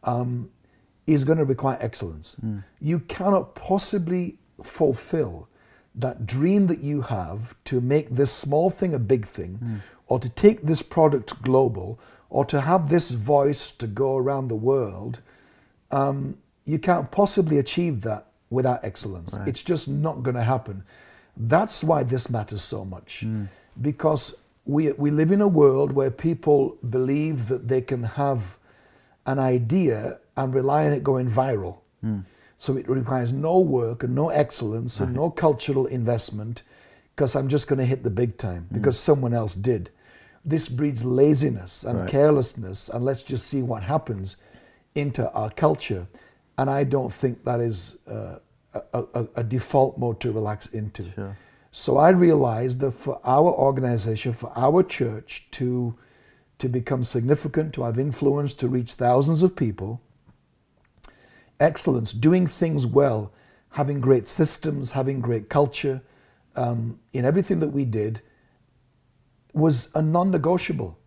um, 0.03 0.49
is 1.05 1.23
going 1.23 1.37
to 1.37 1.45
require 1.45 1.77
excellence. 1.79 2.35
Mm. 2.43 2.63
You 2.79 2.99
cannot 2.99 3.53
possibly 3.53 4.37
fulfill 4.63 5.47
that 5.93 6.25
dream 6.25 6.67
that 6.67 6.79
you 6.79 7.01
have 7.01 7.53
to 7.65 7.81
make 7.81 8.09
this 8.09 8.31
small 8.31 8.69
thing 8.69 8.93
a 8.93 8.99
big 8.99 9.25
thing, 9.25 9.59
mm. 9.61 9.79
or 10.07 10.19
to 10.19 10.29
take 10.29 10.63
this 10.63 10.81
product 10.81 11.41
global, 11.41 11.99
or 12.29 12.45
to 12.45 12.61
have 12.61 12.89
this 12.89 13.11
voice 13.11 13.71
to 13.71 13.87
go 13.87 14.15
around 14.15 14.47
the 14.47 14.55
world. 14.55 15.19
Um, 15.91 16.37
you 16.63 16.79
can't 16.79 17.11
possibly 17.11 17.57
achieve 17.57 18.01
that 18.01 18.27
without 18.49 18.83
excellence. 18.83 19.35
Right. 19.37 19.49
It's 19.49 19.63
just 19.63 19.89
not 19.89 20.23
going 20.23 20.35
to 20.35 20.43
happen. 20.43 20.83
That's 21.37 21.83
why 21.83 22.03
this 22.03 22.29
matters 22.29 22.61
so 22.61 22.85
much. 22.85 23.23
Mm. 23.25 23.47
Because 23.79 24.35
we, 24.65 24.91
we 24.93 25.11
live 25.11 25.31
in 25.31 25.41
a 25.41 25.47
world 25.47 25.91
where 25.91 26.11
people 26.11 26.77
believe 26.89 27.47
that 27.47 27.67
they 27.67 27.81
can 27.81 28.03
have 28.03 28.57
an 29.25 29.39
idea 29.39 30.19
and 30.37 30.53
rely 30.53 30.85
on 30.85 30.93
it 30.93 31.03
going 31.03 31.29
viral. 31.29 31.77
Mm. 32.03 32.25
So 32.57 32.77
it 32.77 32.87
requires 32.87 33.33
no 33.33 33.59
work 33.59 34.03
and 34.03 34.13
no 34.13 34.29
excellence 34.29 34.99
right. 34.99 35.07
and 35.07 35.15
no 35.15 35.29
cultural 35.31 35.87
investment 35.87 36.61
because 37.15 37.35
I'm 37.35 37.47
just 37.47 37.67
going 37.67 37.79
to 37.79 37.85
hit 37.85 38.03
the 38.03 38.09
big 38.09 38.37
time 38.37 38.67
mm. 38.69 38.73
because 38.73 38.99
someone 38.99 39.33
else 39.33 39.55
did. 39.55 39.89
This 40.43 40.69
breeds 40.69 41.03
laziness 41.03 41.83
and 41.83 41.99
right. 41.99 42.09
carelessness, 42.09 42.89
and 42.89 43.05
let's 43.05 43.21
just 43.21 43.45
see 43.45 43.61
what 43.61 43.83
happens 43.83 44.37
into 44.95 45.31
our 45.33 45.51
culture. 45.51 46.07
And 46.57 46.69
I 46.69 46.83
don't 46.83 47.13
think 47.13 47.43
that 47.43 47.59
is 47.59 47.99
uh, 48.07 48.37
a, 48.73 49.03
a, 49.13 49.27
a, 49.37 49.43
default 49.43 49.97
mode 49.97 50.19
to 50.21 50.31
relax 50.31 50.67
into. 50.67 51.11
Sure. 51.11 51.37
So 51.71 51.97
I 51.97 52.09
realized 52.09 52.79
that 52.81 52.91
for 52.91 53.19
our 53.23 53.51
organization, 53.51 54.33
for 54.33 54.51
our 54.55 54.83
church 54.83 55.47
to, 55.51 55.95
to 56.59 56.69
become 56.69 57.03
significant, 57.03 57.73
to 57.73 57.83
have 57.83 57.97
influence, 57.97 58.53
to 58.55 58.67
reach 58.67 58.93
thousands 58.93 59.43
of 59.43 59.55
people, 59.55 60.01
excellence, 61.59 62.13
doing 62.13 62.47
things 62.47 62.85
well, 62.85 63.31
having 63.71 64.01
great 64.01 64.27
systems, 64.27 64.91
having 64.91 65.21
great 65.21 65.49
culture 65.49 66.01
um, 66.55 66.99
in 67.13 67.23
everything 67.23 67.59
that 67.59 67.69
we 67.69 67.85
did 67.85 68.21
was 69.53 69.89
a 69.95 70.01
non 70.01 70.31
negotiable. 70.31 70.97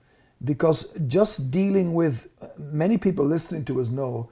Because 0.43 0.93
just 1.07 1.51
dealing 1.51 1.95
with 1.95 2.29
many 2.59 2.99
people 2.99 3.25
listening 3.25 3.65
to 3.67 3.81
us 3.81 3.89
know, 3.89 4.31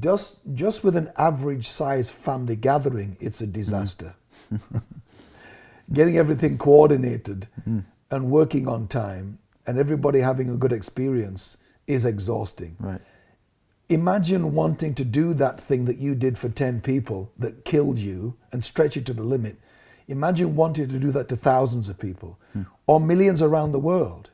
just, 0.00 0.40
just 0.54 0.84
with 0.84 0.96
an 0.96 1.10
average 1.16 1.66
size 1.66 2.10
family 2.10 2.56
gathering, 2.56 3.16
it's 3.20 3.40
a 3.40 3.46
disaster. 3.46 4.14
Mm. 4.52 4.82
Getting 5.92 6.18
everything 6.18 6.58
coordinated 6.58 7.48
mm. 7.66 7.84
and 8.10 8.30
working 8.30 8.68
on 8.68 8.88
time 8.88 9.38
and 9.66 9.78
everybody 9.78 10.20
having 10.20 10.50
a 10.50 10.56
good 10.56 10.72
experience 10.72 11.56
is 11.86 12.04
exhausting. 12.04 12.76
Right 12.78 13.00
imagine 13.88 14.54
wanting 14.54 14.94
to 14.94 15.04
do 15.04 15.34
that 15.34 15.60
thing 15.60 15.86
that 15.86 15.98
you 15.98 16.14
did 16.14 16.38
for 16.38 16.48
10 16.48 16.80
people 16.80 17.32
that 17.38 17.64
killed 17.64 17.98
you 17.98 18.36
and 18.52 18.62
stretch 18.62 18.96
it 18.96 19.06
to 19.06 19.14
the 19.14 19.22
limit. 19.22 19.56
Imagine 20.08 20.56
wanting 20.56 20.88
to 20.88 20.98
do 20.98 21.10
that 21.12 21.28
to 21.28 21.36
thousands 21.36 21.88
of 21.88 21.98
people 21.98 22.38
hmm. 22.52 22.62
or 22.86 23.00
millions 23.00 23.42
around 23.42 23.72
the 23.72 23.78
world. 23.78 24.30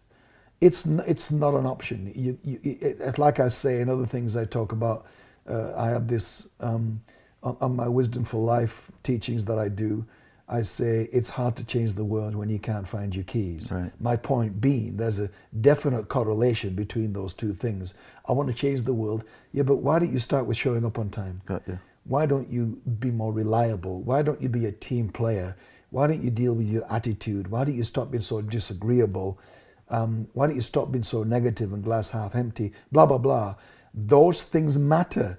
It's, 0.60 0.86
n- 0.86 1.02
it's 1.06 1.30
not 1.30 1.54
an 1.54 1.66
option. 1.66 2.12
You, 2.14 2.38
you, 2.42 2.60
it, 2.62 3.18
like 3.18 3.40
I 3.40 3.48
say 3.48 3.80
in 3.80 3.88
other 3.88 4.06
things 4.06 4.36
I 4.36 4.44
talk 4.44 4.72
about, 4.72 5.06
uh, 5.48 5.74
I 5.76 5.90
have 5.90 6.08
this 6.08 6.48
um, 6.60 7.02
on, 7.42 7.56
on 7.60 7.76
my 7.76 7.88
Wisdom 7.88 8.24
for 8.24 8.42
Life 8.42 8.90
teachings 9.02 9.44
that 9.46 9.58
I 9.58 9.68
do. 9.68 10.06
I 10.46 10.60
say 10.60 11.08
it's 11.10 11.30
hard 11.30 11.56
to 11.56 11.64
change 11.64 11.94
the 11.94 12.04
world 12.04 12.34
when 12.34 12.50
you 12.50 12.58
can't 12.58 12.86
find 12.86 13.14
your 13.14 13.24
keys. 13.24 13.72
Right. 13.72 13.90
My 13.98 14.16
point 14.16 14.60
being, 14.60 14.96
there's 14.98 15.18
a 15.18 15.30
definite 15.62 16.08
correlation 16.08 16.74
between 16.74 17.14
those 17.14 17.32
two 17.32 17.54
things. 17.54 17.94
I 18.28 18.32
want 18.32 18.48
to 18.50 18.54
change 18.54 18.82
the 18.82 18.92
world. 18.92 19.24
Yeah, 19.52 19.62
but 19.62 19.76
why 19.76 19.98
don't 19.98 20.12
you 20.12 20.18
start 20.18 20.44
with 20.44 20.58
showing 20.58 20.84
up 20.84 20.98
on 20.98 21.08
time? 21.08 21.40
Got 21.46 21.66
you. 21.66 21.78
Why 22.04 22.26
don't 22.26 22.50
you 22.50 22.78
be 22.98 23.10
more 23.10 23.32
reliable? 23.32 24.02
Why 24.02 24.20
don't 24.20 24.40
you 24.42 24.50
be 24.50 24.66
a 24.66 24.72
team 24.72 25.08
player? 25.08 25.56
Why 25.88 26.06
don't 26.06 26.22
you 26.22 26.30
deal 26.30 26.54
with 26.54 26.66
your 26.68 26.84
attitude? 26.92 27.48
Why 27.48 27.64
don't 27.64 27.76
you 27.76 27.84
stop 27.84 28.10
being 28.10 28.22
so 28.22 28.42
disagreeable? 28.42 29.38
Um, 29.88 30.28
why 30.34 30.46
don't 30.46 30.56
you 30.56 30.62
stop 30.62 30.92
being 30.92 31.04
so 31.04 31.22
negative 31.22 31.72
and 31.72 31.82
glass 31.82 32.10
half 32.10 32.34
empty? 32.34 32.72
Blah, 32.92 33.06
blah, 33.06 33.18
blah. 33.18 33.54
Those 33.94 34.42
things 34.42 34.76
matter 34.76 35.38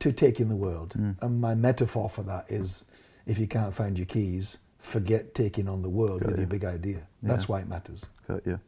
to 0.00 0.12
taking 0.12 0.48
the 0.48 0.56
world. 0.56 0.94
Mm. 0.96 1.22
And 1.22 1.40
my 1.40 1.54
metaphor 1.54 2.08
for 2.10 2.22
that 2.24 2.50
is 2.50 2.84
if 3.26 3.38
you 3.38 3.46
can't 3.46 3.74
find 3.74 3.98
your 3.98 4.06
keys, 4.06 4.58
forget 4.78 5.34
taking 5.34 5.66
on 5.66 5.80
the 5.80 5.88
world 5.88 6.20
Got 6.20 6.26
with 6.26 6.36
you. 6.36 6.42
your 6.42 6.50
big 6.50 6.64
idea. 6.64 7.06
That's 7.22 7.48
why 7.48 7.60
it 7.60 7.68
matters. 7.68 8.04
Got 8.28 8.46
you. 8.46 8.60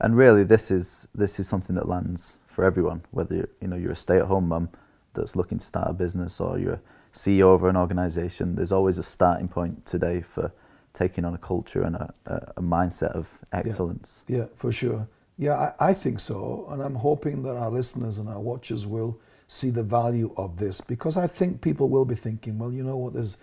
And 0.00 0.16
really, 0.16 0.44
this 0.44 0.70
is 0.70 1.08
this 1.14 1.40
is 1.40 1.48
something 1.48 1.74
that 1.74 1.88
lands 1.88 2.38
for 2.46 2.64
everyone. 2.64 3.02
Whether 3.10 3.34
you're, 3.34 3.48
you 3.60 3.68
know 3.68 3.76
you're 3.76 3.92
a 3.92 3.96
stay-at-home 3.96 4.48
mum 4.48 4.68
that's 5.14 5.34
looking 5.34 5.58
to 5.58 5.66
start 5.66 5.90
a 5.90 5.92
business, 5.92 6.38
or 6.38 6.58
you're 6.58 6.74
a 6.74 6.80
CEO 7.12 7.54
of 7.54 7.64
an 7.64 7.76
organisation. 7.76 8.54
There's 8.54 8.72
always 8.72 8.98
a 8.98 9.02
starting 9.02 9.48
point 9.48 9.84
today 9.86 10.20
for 10.20 10.52
taking 10.94 11.24
on 11.24 11.34
a 11.34 11.38
culture 11.38 11.82
and 11.82 11.96
a, 11.96 12.14
a, 12.26 12.34
a 12.58 12.62
mindset 12.62 13.12
of 13.12 13.28
excellence. 13.52 14.22
Yeah, 14.28 14.38
yeah 14.38 14.44
for 14.54 14.70
sure. 14.70 15.08
Yeah, 15.38 15.72
I, 15.78 15.90
I 15.90 15.94
think 15.94 16.20
so, 16.20 16.66
and 16.70 16.82
I'm 16.82 16.94
hoping 16.94 17.42
that 17.42 17.56
our 17.56 17.70
listeners 17.70 18.18
and 18.18 18.28
our 18.28 18.40
watchers 18.40 18.86
will 18.86 19.20
see 19.48 19.70
the 19.70 19.82
value 19.82 20.32
of 20.36 20.56
this 20.56 20.80
because 20.80 21.16
I 21.16 21.26
think 21.26 21.60
people 21.60 21.88
will 21.88 22.04
be 22.04 22.14
thinking, 22.14 22.58
well, 22.58 22.72
you 22.72 22.82
know 22.82 22.96
what, 22.96 23.12
there's 23.12 23.36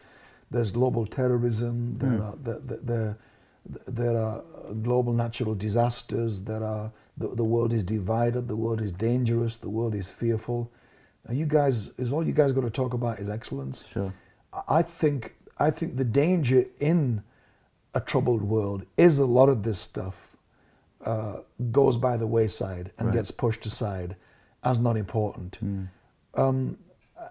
there's 0.53 0.71
global 0.71 1.05
terrorism, 1.05 1.97
there, 1.97 2.11
mm. 2.11 2.21
are, 2.21 2.35
there, 2.37 2.59
there, 2.83 3.17
there, 3.87 4.17
are 4.17 4.43
global 4.83 5.11
natural 5.11 5.55
disasters, 5.55 6.43
there 6.43 6.63
are, 6.63 6.91
the, 7.17 7.29
the 7.29 7.43
world 7.43 7.73
is 7.73 7.83
divided, 7.83 8.47
the 8.47 8.55
world 8.55 8.79
is 8.79 8.91
dangerous, 8.91 9.57
the 9.57 9.69
world 9.69 9.95
is 9.95 10.07
fearful. 10.07 10.71
And 11.25 11.39
you 11.39 11.47
guys, 11.47 11.91
is 11.97 12.13
all 12.13 12.25
you 12.25 12.33
guys 12.33 12.51
got 12.51 12.61
to 12.61 12.69
talk 12.69 12.93
about 12.93 13.19
is 13.19 13.29
excellence. 13.29 13.87
Sure. 13.87 14.13
I 14.67 14.83
think, 14.83 15.35
I 15.57 15.71
think 15.71 15.95
the 15.95 16.03
danger 16.03 16.65
in 16.79 17.23
a 17.95 17.99
troubled 17.99 18.43
world 18.43 18.85
is 18.95 19.17
a 19.17 19.25
lot 19.25 19.49
of 19.49 19.63
this 19.63 19.79
stuff 19.79 20.32
uh, 21.05 21.37
goes 21.71 21.97
by 21.97 22.17
the 22.17 22.27
wayside 22.27 22.91
and 22.97 23.07
right. 23.07 23.15
gets 23.15 23.31
pushed 23.31 23.65
aside 23.65 24.15
as 24.63 24.79
not 24.79 24.97
important. 24.97 25.59
Mm. 25.63 25.87
Um, 26.35 26.77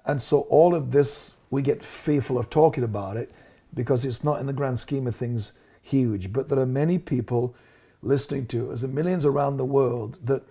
and 0.06 0.20
so 0.20 0.40
all 0.42 0.74
of 0.74 0.90
this, 0.90 1.37
we 1.50 1.62
get 1.62 1.85
fearful 1.85 2.38
of 2.38 2.50
talking 2.50 2.85
about 2.85 3.16
it 3.16 3.30
because 3.74 4.04
it's 4.04 4.22
not 4.24 4.40
in 4.40 4.46
the 4.46 4.52
grand 4.52 4.78
scheme 4.78 5.06
of 5.06 5.16
things 5.16 5.52
huge. 5.80 6.32
But 6.32 6.48
there 6.48 6.58
are 6.58 6.66
many 6.66 6.98
people 6.98 7.54
listening 8.02 8.46
to 8.46 8.72
us, 8.72 8.82
and 8.82 8.94
millions 8.94 9.24
around 9.24 9.56
the 9.56 9.64
world, 9.64 10.18
that 10.24 10.42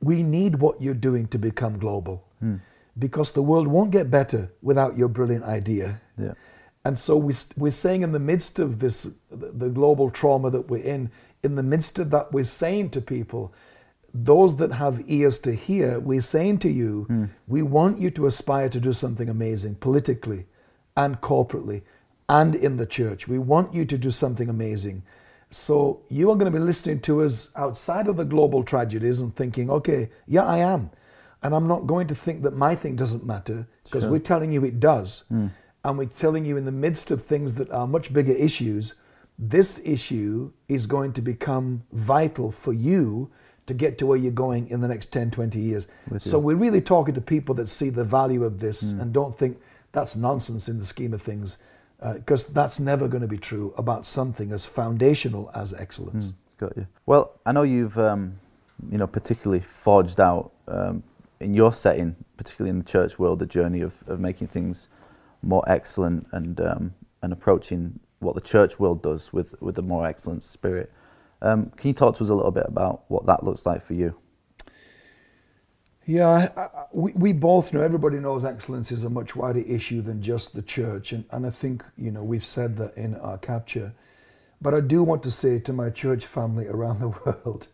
we 0.00 0.22
need 0.22 0.56
what 0.56 0.80
you're 0.80 0.94
doing 0.94 1.26
to 1.28 1.38
become 1.38 1.78
global. 1.78 2.24
Hmm. 2.40 2.56
Because 2.98 3.32
the 3.32 3.42
world 3.42 3.68
won't 3.68 3.90
get 3.90 4.10
better 4.10 4.50
without 4.62 4.96
your 4.96 5.08
brilliant 5.08 5.44
idea. 5.44 6.00
Yeah. 6.18 6.34
And 6.84 6.98
so 6.98 7.16
we, 7.16 7.34
we're 7.56 7.70
saying 7.70 8.02
in 8.02 8.12
the 8.12 8.20
midst 8.20 8.58
of 8.58 8.78
this, 8.78 9.14
the 9.30 9.68
global 9.68 10.10
trauma 10.10 10.50
that 10.50 10.68
we're 10.68 10.82
in, 10.82 11.10
in 11.42 11.56
the 11.56 11.62
midst 11.62 11.98
of 11.98 12.10
that, 12.10 12.32
we're 12.32 12.44
saying 12.44 12.90
to 12.90 13.00
people, 13.00 13.52
those 14.12 14.56
that 14.56 14.72
have 14.72 15.02
ears 15.06 15.38
to 15.40 15.54
hear, 15.54 16.00
we're 16.00 16.20
saying 16.20 16.58
to 16.58 16.68
you, 16.68 17.06
mm. 17.08 17.30
we 17.46 17.62
want 17.62 17.98
you 17.98 18.10
to 18.10 18.26
aspire 18.26 18.68
to 18.68 18.80
do 18.80 18.92
something 18.92 19.28
amazing 19.28 19.76
politically 19.76 20.46
and 20.96 21.20
corporately 21.20 21.82
and 22.28 22.54
in 22.54 22.76
the 22.76 22.86
church. 22.86 23.28
We 23.28 23.38
want 23.38 23.72
you 23.74 23.84
to 23.84 23.96
do 23.96 24.10
something 24.10 24.48
amazing. 24.48 25.02
So 25.50 26.02
you 26.08 26.30
are 26.30 26.36
going 26.36 26.50
to 26.50 26.56
be 26.58 26.64
listening 26.64 27.00
to 27.00 27.22
us 27.22 27.50
outside 27.56 28.06
of 28.06 28.16
the 28.16 28.24
global 28.24 28.62
tragedies 28.62 29.20
and 29.20 29.34
thinking, 29.34 29.70
okay, 29.70 30.10
yeah, 30.26 30.44
I 30.44 30.58
am. 30.58 30.90
And 31.42 31.54
I'm 31.54 31.66
not 31.66 31.86
going 31.86 32.06
to 32.08 32.14
think 32.14 32.42
that 32.42 32.54
my 32.54 32.74
thing 32.74 32.96
doesn't 32.96 33.24
matter 33.24 33.66
because 33.84 34.02
sure. 34.04 34.12
we're 34.12 34.18
telling 34.18 34.52
you 34.52 34.64
it 34.64 34.78
does. 34.78 35.24
Mm. 35.32 35.50
And 35.82 35.98
we're 35.98 36.06
telling 36.06 36.44
you 36.44 36.56
in 36.56 36.66
the 36.66 36.72
midst 36.72 37.10
of 37.10 37.22
things 37.22 37.54
that 37.54 37.70
are 37.70 37.86
much 37.86 38.12
bigger 38.12 38.32
issues, 38.32 38.94
this 39.40 39.80
issue 39.86 40.52
is 40.68 40.86
going 40.86 41.14
to 41.14 41.22
become 41.22 41.82
vital 41.92 42.52
for 42.52 42.74
you 42.74 43.30
to 43.64 43.72
get 43.72 43.96
to 43.98 44.06
where 44.06 44.18
you're 44.18 44.32
going 44.32 44.68
in 44.68 44.82
the 44.82 44.88
next 44.88 45.06
10, 45.12 45.30
20 45.30 45.58
years. 45.58 45.88
So 46.18 46.38
we're 46.38 46.56
really 46.56 46.82
talking 46.82 47.14
to 47.14 47.22
people 47.22 47.54
that 47.54 47.68
see 47.68 47.88
the 47.88 48.04
value 48.04 48.44
of 48.44 48.60
this 48.60 48.92
mm. 48.92 49.00
and 49.00 49.14
don't 49.14 49.36
think 49.36 49.58
that's 49.92 50.14
nonsense 50.14 50.68
in 50.68 50.78
the 50.78 50.84
scheme 50.84 51.14
of 51.14 51.22
things, 51.22 51.56
because 52.14 52.50
uh, 52.50 52.52
that's 52.52 52.78
never 52.78 53.08
going 53.08 53.22
to 53.22 53.28
be 53.28 53.38
true 53.38 53.72
about 53.78 54.06
something 54.06 54.52
as 54.52 54.66
foundational 54.66 55.50
as 55.54 55.72
excellence. 55.72 56.26
Mm. 56.26 56.34
Got 56.58 56.76
you. 56.76 56.86
Well, 57.06 57.32
I 57.46 57.52
know 57.52 57.62
you've, 57.62 57.96
um, 57.98 58.38
you 58.90 58.98
know, 58.98 59.06
particularly 59.06 59.60
forged 59.60 60.20
out 60.20 60.52
um, 60.68 61.02
in 61.40 61.54
your 61.54 61.72
setting, 61.72 62.14
particularly 62.36 62.70
in 62.70 62.78
the 62.78 62.84
church 62.84 63.18
world, 63.18 63.38
the 63.38 63.46
journey 63.46 63.80
of, 63.80 63.94
of 64.06 64.20
making 64.20 64.48
things 64.48 64.88
more 65.42 65.64
excellent 65.66 66.26
and 66.32 66.60
um, 66.60 66.94
and 67.22 67.32
approaching 67.32 67.98
what 68.20 68.34
the 68.34 68.40
church 68.40 68.78
world 68.78 69.02
does 69.02 69.32
with 69.32 69.60
with 69.60 69.78
a 69.78 69.82
more 69.82 70.06
excellent 70.06 70.44
spirit. 70.44 70.92
Um, 71.42 71.70
can 71.76 71.88
you 71.88 71.94
talk 71.94 72.16
to 72.18 72.24
us 72.24 72.30
a 72.30 72.34
little 72.34 72.50
bit 72.50 72.66
about 72.66 73.04
what 73.08 73.26
that 73.26 73.44
looks 73.44 73.66
like 73.66 73.82
for 73.82 73.94
you? 73.94 74.14
Yeah, 76.06 76.28
I, 76.28 76.60
I, 76.60 76.86
we, 76.92 77.12
we 77.12 77.32
both 77.32 77.72
know, 77.72 77.82
everybody 77.82 78.18
knows 78.18 78.44
excellence 78.44 78.90
is 78.90 79.04
a 79.04 79.10
much 79.10 79.36
wider 79.36 79.60
issue 79.60 80.02
than 80.02 80.20
just 80.22 80.54
the 80.54 80.62
church. 80.62 81.12
And, 81.12 81.24
and 81.30 81.46
I 81.46 81.50
think, 81.50 81.84
you 81.96 82.10
know, 82.10 82.24
we've 82.24 82.44
said 82.44 82.76
that 82.78 82.96
in 82.96 83.14
our 83.16 83.38
capture. 83.38 83.94
But 84.60 84.74
I 84.74 84.80
do 84.80 85.02
want 85.02 85.22
to 85.22 85.30
say 85.30 85.60
to 85.60 85.72
my 85.72 85.88
church 85.88 86.26
family 86.26 86.66
around 86.66 87.00
the 87.00 87.08
world 87.24 87.68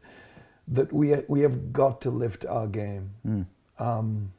that 0.68 0.92
we, 0.92 1.14
we 1.28 1.40
have 1.40 1.72
got 1.72 2.00
to 2.02 2.10
lift 2.10 2.44
our 2.44 2.66
game. 2.66 3.12
Mm. 3.26 3.46
Um, 3.78 4.32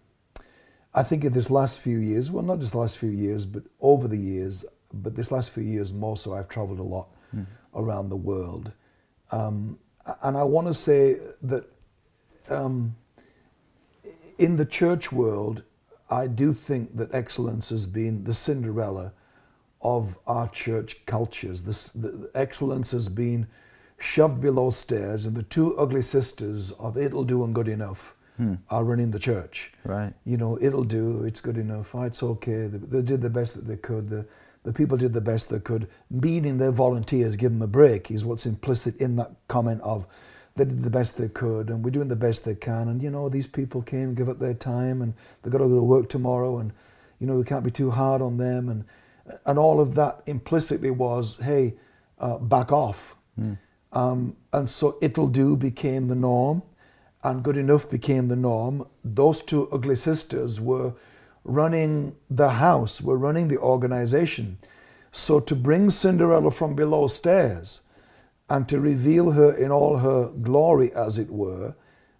I 0.94 1.04
think 1.04 1.24
in 1.24 1.34
this 1.34 1.50
last 1.50 1.80
few 1.80 1.98
years, 1.98 2.30
well, 2.30 2.44
not 2.44 2.60
just 2.60 2.74
the 2.74 2.78
last 2.78 2.98
few 2.98 3.10
years, 3.10 3.46
but 3.46 3.64
over 3.82 4.08
the 4.08 4.18
years, 4.18 4.66
but 4.94 5.16
this 5.16 5.32
last 5.32 5.52
few 5.52 5.64
years 5.64 5.94
more 5.94 6.18
so, 6.18 6.34
I've 6.34 6.50
traveled 6.50 6.80
a 6.80 6.84
lot 6.84 7.08
mm. 7.36 7.46
around 7.76 8.10
the 8.10 8.16
world. 8.16 8.72
Um, 9.32 9.78
and 10.24 10.38
I 10.38 10.44
want 10.44 10.68
to 10.68 10.74
say 10.74 11.20
that 11.42 11.66
um, 12.50 12.96
in 14.38 14.56
the 14.56 14.66
church 14.66 15.12
world, 15.12 15.64
I 16.10 16.28
do 16.28 16.54
think 16.54 16.96
that 16.96 17.14
excellence 17.14 17.70
has 17.70 17.86
been 17.86 18.24
the 18.24 18.34
Cinderella 18.34 19.12
of 19.82 20.18
our 20.26 20.48
church 20.50 21.06
cultures. 21.06 21.62
This, 21.62 21.90
the, 21.90 22.30
excellence 22.34 22.92
has 22.92 23.10
been 23.10 23.48
shoved 24.00 24.40
below 24.42 24.70
stairs, 24.70 25.26
and 25.26 25.36
the 25.36 25.44
two 25.44 25.78
ugly 25.78 26.02
sisters 26.02 26.72
of 26.72 26.98
it'll 26.98 27.24
do 27.24 27.44
and 27.44 27.54
good 27.54 27.68
enough 27.68 28.16
hmm. 28.38 28.56
are 28.70 28.84
running 28.84 29.12
the 29.12 29.20
church. 29.20 29.74
Right. 29.84 30.14
You 30.26 30.38
know, 30.38 30.58
it'll 30.62 30.84
do, 30.84 31.24
it's 31.24 31.42
good 31.42 31.58
enough, 31.58 31.94
it's 31.96 32.24
okay. 32.24 32.68
They, 32.68 32.78
they, 32.78 33.02
did 33.02 33.22
the 33.22 33.30
best 33.30 33.56
that 33.56 33.68
they 33.68 33.78
could. 33.78 34.10
The, 34.10 34.26
the 34.68 34.74
people 34.74 34.98
did 34.98 35.14
the 35.14 35.22
best 35.22 35.50
they 35.50 35.62
could. 35.62 35.88
Meaning 36.12 36.58
their 36.58 36.74
volunteers, 36.74 37.38
give 37.38 37.54
them 37.54 37.62
a 37.62 37.68
break, 37.68 38.12
is 38.12 38.26
what's 38.26 38.46
implicit 38.46 38.98
in 38.98 39.16
that 39.16 39.32
comment 39.48 39.80
of 39.82 40.06
they 40.56 40.66
did 40.66 40.84
the 40.84 40.90
best 40.90 41.18
they 41.18 41.30
could 41.30 41.70
and 41.70 41.86
we're 41.86 41.92
doing 41.92 42.10
the 42.10 42.18
best 42.18 42.44
they 42.44 42.54
can. 42.54 42.90
And, 42.90 43.02
you 43.02 43.10
know, 43.10 43.30
these 43.30 43.48
people 43.48 43.82
came, 43.82 44.14
give 44.14 44.28
up 44.28 44.40
their 44.40 44.54
time 44.54 45.02
and 45.02 45.14
they've 45.42 45.54
got 45.54 45.60
to 45.60 45.70
go 45.70 45.76
to 45.76 45.84
work 45.84 46.10
tomorrow 46.10 46.58
and, 46.58 46.74
you 47.18 47.28
know, 47.28 47.36
we 47.36 47.46
can't 47.46 47.64
be 47.64 47.72
too 47.72 47.92
hard 47.92 48.22
on 48.22 48.36
them. 48.36 48.68
And, 48.68 48.84
and 49.46 49.58
all 49.58 49.80
of 49.80 49.96
that 49.96 50.22
implicitly 50.26 50.92
was, 50.92 51.38
hey, 51.38 51.76
uh, 52.20 52.38
back 52.38 52.74
off. 52.74 53.16
Mm. 53.40 53.58
Um, 53.94 54.36
and 54.52 54.70
so 54.70 54.98
it'll 55.02 55.30
do 55.30 55.56
became 55.56 56.10
the 56.10 56.16
norm 56.16 56.62
and 57.24 57.42
good 57.42 57.56
enough 57.56 57.90
became 57.90 58.28
the 58.28 58.36
norm. 58.36 58.86
Those 59.02 59.42
two 59.42 59.70
ugly 59.70 59.96
sisters 59.96 60.60
were 60.60 60.92
running 61.48 62.16
the 62.30 62.50
house, 62.50 63.02
were 63.02 63.18
running 63.18 63.48
the 63.48 63.58
organization. 63.58 64.58
So 65.12 65.40
to 65.40 65.56
bring 65.56 65.90
Cinderella 65.90 66.52
from 66.52 66.76
below 66.76 67.08
stairs 67.08 67.82
and 68.50 68.70
to 68.70 68.80
reveal 68.80 69.32
her 69.32 69.56
in 69.58 69.72
all 69.72 69.98
her 69.98 70.30
glory, 70.30 70.94
as 70.94 71.18
it 71.18 71.30
were, 71.30 71.74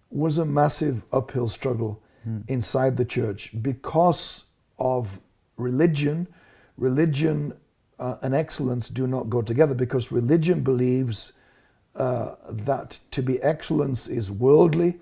was 0.10 0.38
a 0.38 0.46
massive 0.46 1.04
uphill 1.12 1.48
struggle 1.48 2.02
mm. 2.28 2.44
inside 2.50 2.98
the 2.98 3.06
church 3.06 3.52
because 3.62 4.46
of 4.80 5.20
religion. 5.58 6.28
Religion 6.78 7.54
uh, 8.00 8.16
and 8.22 8.34
excellence 8.34 8.90
do 8.90 9.08
not 9.08 9.30
go 9.30 9.42
together 9.42 9.76
because 9.76 10.12
religion 10.12 10.62
believes 10.62 11.34
uh, 11.96 12.36
that 12.50 13.00
to 13.12 13.22
be 13.22 13.42
excellence 13.42 14.08
is 14.08 14.32
worldly 14.32 15.00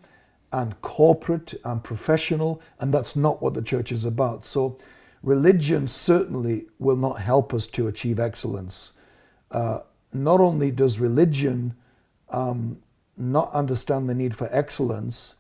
and 0.56 0.82
corporate 0.82 1.54
and 1.66 1.84
professional, 1.84 2.62
and 2.80 2.94
that's 2.94 3.14
not 3.14 3.42
what 3.42 3.54
the 3.54 3.62
church 3.62 3.92
is 3.92 4.06
about. 4.06 4.46
So, 4.46 4.78
religion 5.22 5.86
certainly 5.86 6.68
will 6.80 6.96
not 6.96 7.20
help 7.20 7.54
us 7.54 7.68
to 7.68 7.90
achieve 7.90 8.22
excellence. 8.22 8.94
Uh, 9.52 9.80
not 10.14 10.40
only 10.40 10.72
does 10.72 10.98
religion 10.98 11.76
um, 12.30 12.78
not 13.18 13.52
understand 13.52 14.08
the 14.10 14.16
need 14.16 14.34
for 14.34 14.48
excellence 14.50 15.36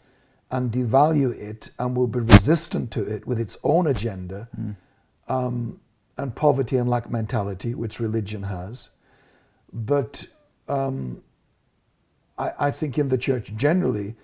and 0.51 0.69
devalue 0.69 1.33
it 1.33 1.71
and 1.79 1.95
will 1.95 2.07
be 2.07 2.19
resistant 2.19 2.91
to 2.91 3.01
it 3.01 3.25
with 3.25 3.39
its 3.39 3.57
own 3.63 3.87
agenda 3.87 4.49
mm. 4.59 4.75
um, 5.29 5.79
and 6.17 6.35
poverty 6.35 6.75
and 6.75 6.89
lack 6.89 7.09
mentality, 7.09 7.73
which 7.73 8.01
religion 8.01 8.43
has, 8.43 8.89
but 9.71 10.27
um, 10.67 11.23
I, 12.37 12.51
I 12.59 12.71
think 12.71 12.97
in 12.97 13.07
the 13.07 13.17
church 13.17 13.55
generally, 13.55 14.15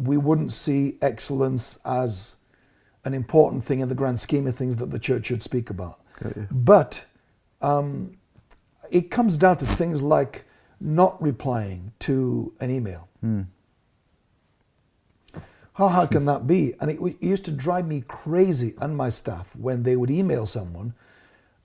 we 0.00 0.16
wouldn't 0.16 0.52
see 0.52 0.96
excellence 1.02 1.78
as 1.84 2.36
an 3.04 3.14
important 3.14 3.62
thing 3.62 3.80
in 3.80 3.88
the 3.88 3.94
grand 3.94 4.20
scheme 4.20 4.46
of 4.46 4.56
things 4.56 4.76
that 4.76 4.90
the 4.90 4.98
church 4.98 5.26
should 5.26 5.42
speak 5.42 5.70
about. 5.70 6.00
But 6.50 7.04
um, 7.62 8.12
it 8.90 9.10
comes 9.10 9.36
down 9.36 9.56
to 9.58 9.66
things 9.66 10.02
like 10.02 10.44
not 10.80 11.20
replying 11.22 11.92
to 12.00 12.52
an 12.60 12.70
email. 12.70 13.08
Mm. 13.24 13.46
How 15.74 15.88
hard 15.88 16.10
can 16.10 16.24
that 16.26 16.46
be? 16.46 16.74
And 16.80 16.90
it, 16.90 17.00
it, 17.00 17.22
used 17.22 17.44
to 17.46 17.52
drive 17.52 17.86
me 17.86 18.02
crazy 18.06 18.74
and 18.80 18.96
my 18.96 19.08
staff 19.08 19.54
when 19.56 19.82
they 19.82 19.96
would 19.96 20.10
email 20.10 20.44
someone 20.44 20.94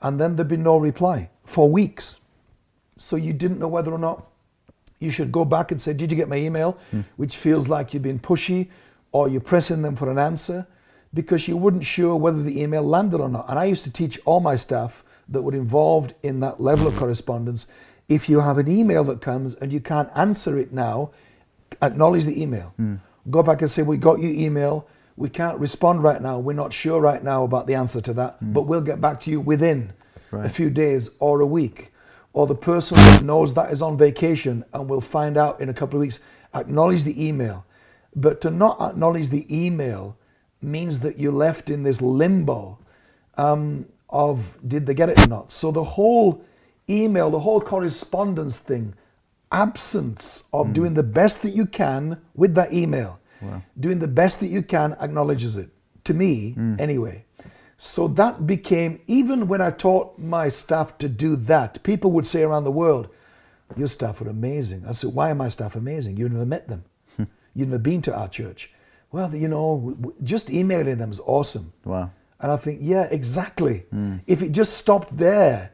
and 0.01 0.19
then 0.19 0.35
there'd 0.35 0.47
be 0.47 0.57
no 0.57 0.77
reply 0.77 1.29
for 1.45 1.69
weeks. 1.69 2.19
So 2.97 3.15
you 3.15 3.33
didn't 3.33 3.59
know 3.59 3.67
whether 3.67 3.91
or 3.91 3.97
not 3.97 4.25
you 4.99 5.12
should 5.12 5.31
go 5.31 5.45
back 5.45 5.71
and 5.71 5.79
say, 5.79 5.93
Did 5.93 6.12
you 6.12 6.17
get 6.17 6.29
my 6.29 6.38
email? 6.38 6.77
Mm. 6.93 7.05
Which 7.17 7.38
feels 7.38 7.67
like 7.67 7.93
you've 7.93 8.03
been 8.03 8.19
pushy 8.19 8.69
or 9.12 9.27
you're 9.27 9.41
pressing 9.41 9.81
them 9.81 9.95
for 9.95 10.10
an 10.10 10.17
answer 10.17 10.67
because 11.13 11.47
you 11.47 11.58
weren't 11.58 11.84
sure 11.84 12.15
whether 12.15 12.41
the 12.41 12.62
email 12.62 12.84
landed 12.84 13.21
or 13.21 13.29
not. 13.29 13.45
And 13.49 13.58
I 13.58 13.65
used 13.65 13.84
to 13.86 13.91
teach 13.91 14.19
all 14.25 14.39
my 14.39 14.55
staff 14.55 15.03
that 15.29 15.41
were 15.41 15.55
involved 15.55 16.13
in 16.23 16.41
that 16.41 16.60
level 16.60 16.88
of 16.88 16.95
correspondence. 16.97 17.67
If 18.10 18.29
you 18.29 18.41
have 18.41 18.58
an 18.58 18.67
email 18.67 19.03
that 19.05 19.21
comes 19.21 19.55
and 19.55 19.71
you 19.71 19.79
can't 19.79 20.10
answer 20.15 20.58
it 20.58 20.71
now, 20.71 21.12
acknowledge 21.81 22.25
the 22.25 22.41
email. 22.41 22.73
Mm. 22.79 22.99
Go 23.29 23.41
back 23.41 23.62
and 23.62 23.71
say, 23.71 23.81
We 23.84 23.97
got 23.97 24.19
your 24.19 24.31
email. 24.31 24.88
We 25.17 25.29
can't 25.29 25.58
respond 25.60 26.03
right 26.03 26.21
now. 26.21 26.39
We're 26.39 26.53
not 26.53 26.73
sure 26.73 26.99
right 26.99 27.23
now 27.23 27.43
about 27.43 27.67
the 27.67 27.75
answer 27.75 28.01
to 28.01 28.13
that, 28.13 28.43
mm. 28.43 28.53
but 28.53 28.63
we'll 28.63 28.81
get 28.81 28.99
back 28.99 29.21
to 29.21 29.31
you 29.31 29.39
within 29.39 29.93
right. 30.31 30.45
a 30.45 30.49
few 30.49 30.69
days 30.69 31.12
or 31.19 31.39
a 31.39 31.47
week 31.47 31.93
or 32.35 32.45
the 32.45 32.53
person 32.53 32.97
that 32.97 33.23
knows 33.23 33.53
that 33.53 33.71
is 33.71 33.81
on 33.81 33.97
vacation 33.97 34.63
and 34.73 34.89
will 34.89 34.99
find 34.99 35.37
out 35.37 35.61
in 35.61 35.69
a 35.69 35.73
couple 35.73 35.97
of 35.97 36.01
weeks, 36.01 36.19
acknowledge 36.53 37.05
the 37.05 37.27
email. 37.27 37.65
But 38.13 38.41
to 38.41 38.51
not 38.51 38.79
acknowledge 38.81 39.29
the 39.29 39.45
email 39.49 40.17
means 40.61 40.99
that 40.99 41.17
you're 41.17 41.31
left 41.31 41.69
in 41.69 41.83
this 41.83 42.01
limbo 42.01 42.77
um, 43.37 43.85
of 44.09 44.57
did 44.67 44.85
they 44.85 44.93
get 44.93 45.07
it 45.09 45.25
or 45.25 45.29
not. 45.29 45.51
So 45.53 45.71
the 45.71 45.83
whole 45.83 46.43
email, 46.89 47.29
the 47.29 47.39
whole 47.39 47.61
correspondence 47.61 48.57
thing, 48.57 48.93
absence 49.51 50.43
of 50.51 50.67
mm. 50.67 50.73
doing 50.73 50.93
the 50.93 51.03
best 51.03 51.41
that 51.41 51.51
you 51.51 51.65
can 51.65 52.19
with 52.35 52.53
that 52.55 52.73
email, 52.73 53.17
wow. 53.41 53.63
doing 53.79 53.99
the 53.99 54.09
best 54.09 54.41
that 54.41 54.47
you 54.47 54.61
can 54.61 54.93
acknowledges 54.99 55.55
it. 55.55 55.69
To 56.03 56.13
me, 56.13 56.53
mm. 56.57 56.79
anyway. 56.81 57.24
So 57.77 58.07
that 58.09 58.47
became, 58.47 59.01
even 59.07 59.47
when 59.47 59.61
I 59.61 59.71
taught 59.71 60.17
my 60.17 60.47
staff 60.47 60.97
to 60.99 61.09
do 61.09 61.35
that, 61.35 61.83
people 61.83 62.11
would 62.11 62.25
say 62.25 62.43
around 62.43 62.63
the 62.63 62.71
world, 62.71 63.09
Your 63.75 63.88
staff 63.88 64.21
are 64.21 64.29
amazing. 64.29 64.85
I 64.88 64.93
said, 64.93 65.13
Why 65.13 65.31
are 65.31 65.35
my 65.35 65.49
staff 65.49 65.75
amazing? 65.75 66.17
You've 66.17 66.31
never 66.31 66.45
met 66.45 66.67
them. 66.67 66.85
You've 67.53 67.69
never 67.69 67.79
been 67.79 68.01
to 68.03 68.15
our 68.15 68.29
church. 68.29 68.71
Well, 69.11 69.33
you 69.35 69.47
know, 69.47 70.13
just 70.23 70.49
emailing 70.49 70.97
them 70.97 71.11
is 71.11 71.19
awesome. 71.25 71.73
Wow. 71.83 72.11
And 72.39 72.51
I 72.51 72.57
think, 72.57 72.79
yeah, 72.81 73.07
exactly. 73.11 73.85
Mm. 73.93 74.21
If 74.27 74.41
it 74.41 74.51
just 74.51 74.77
stopped 74.77 75.17
there, 75.17 75.71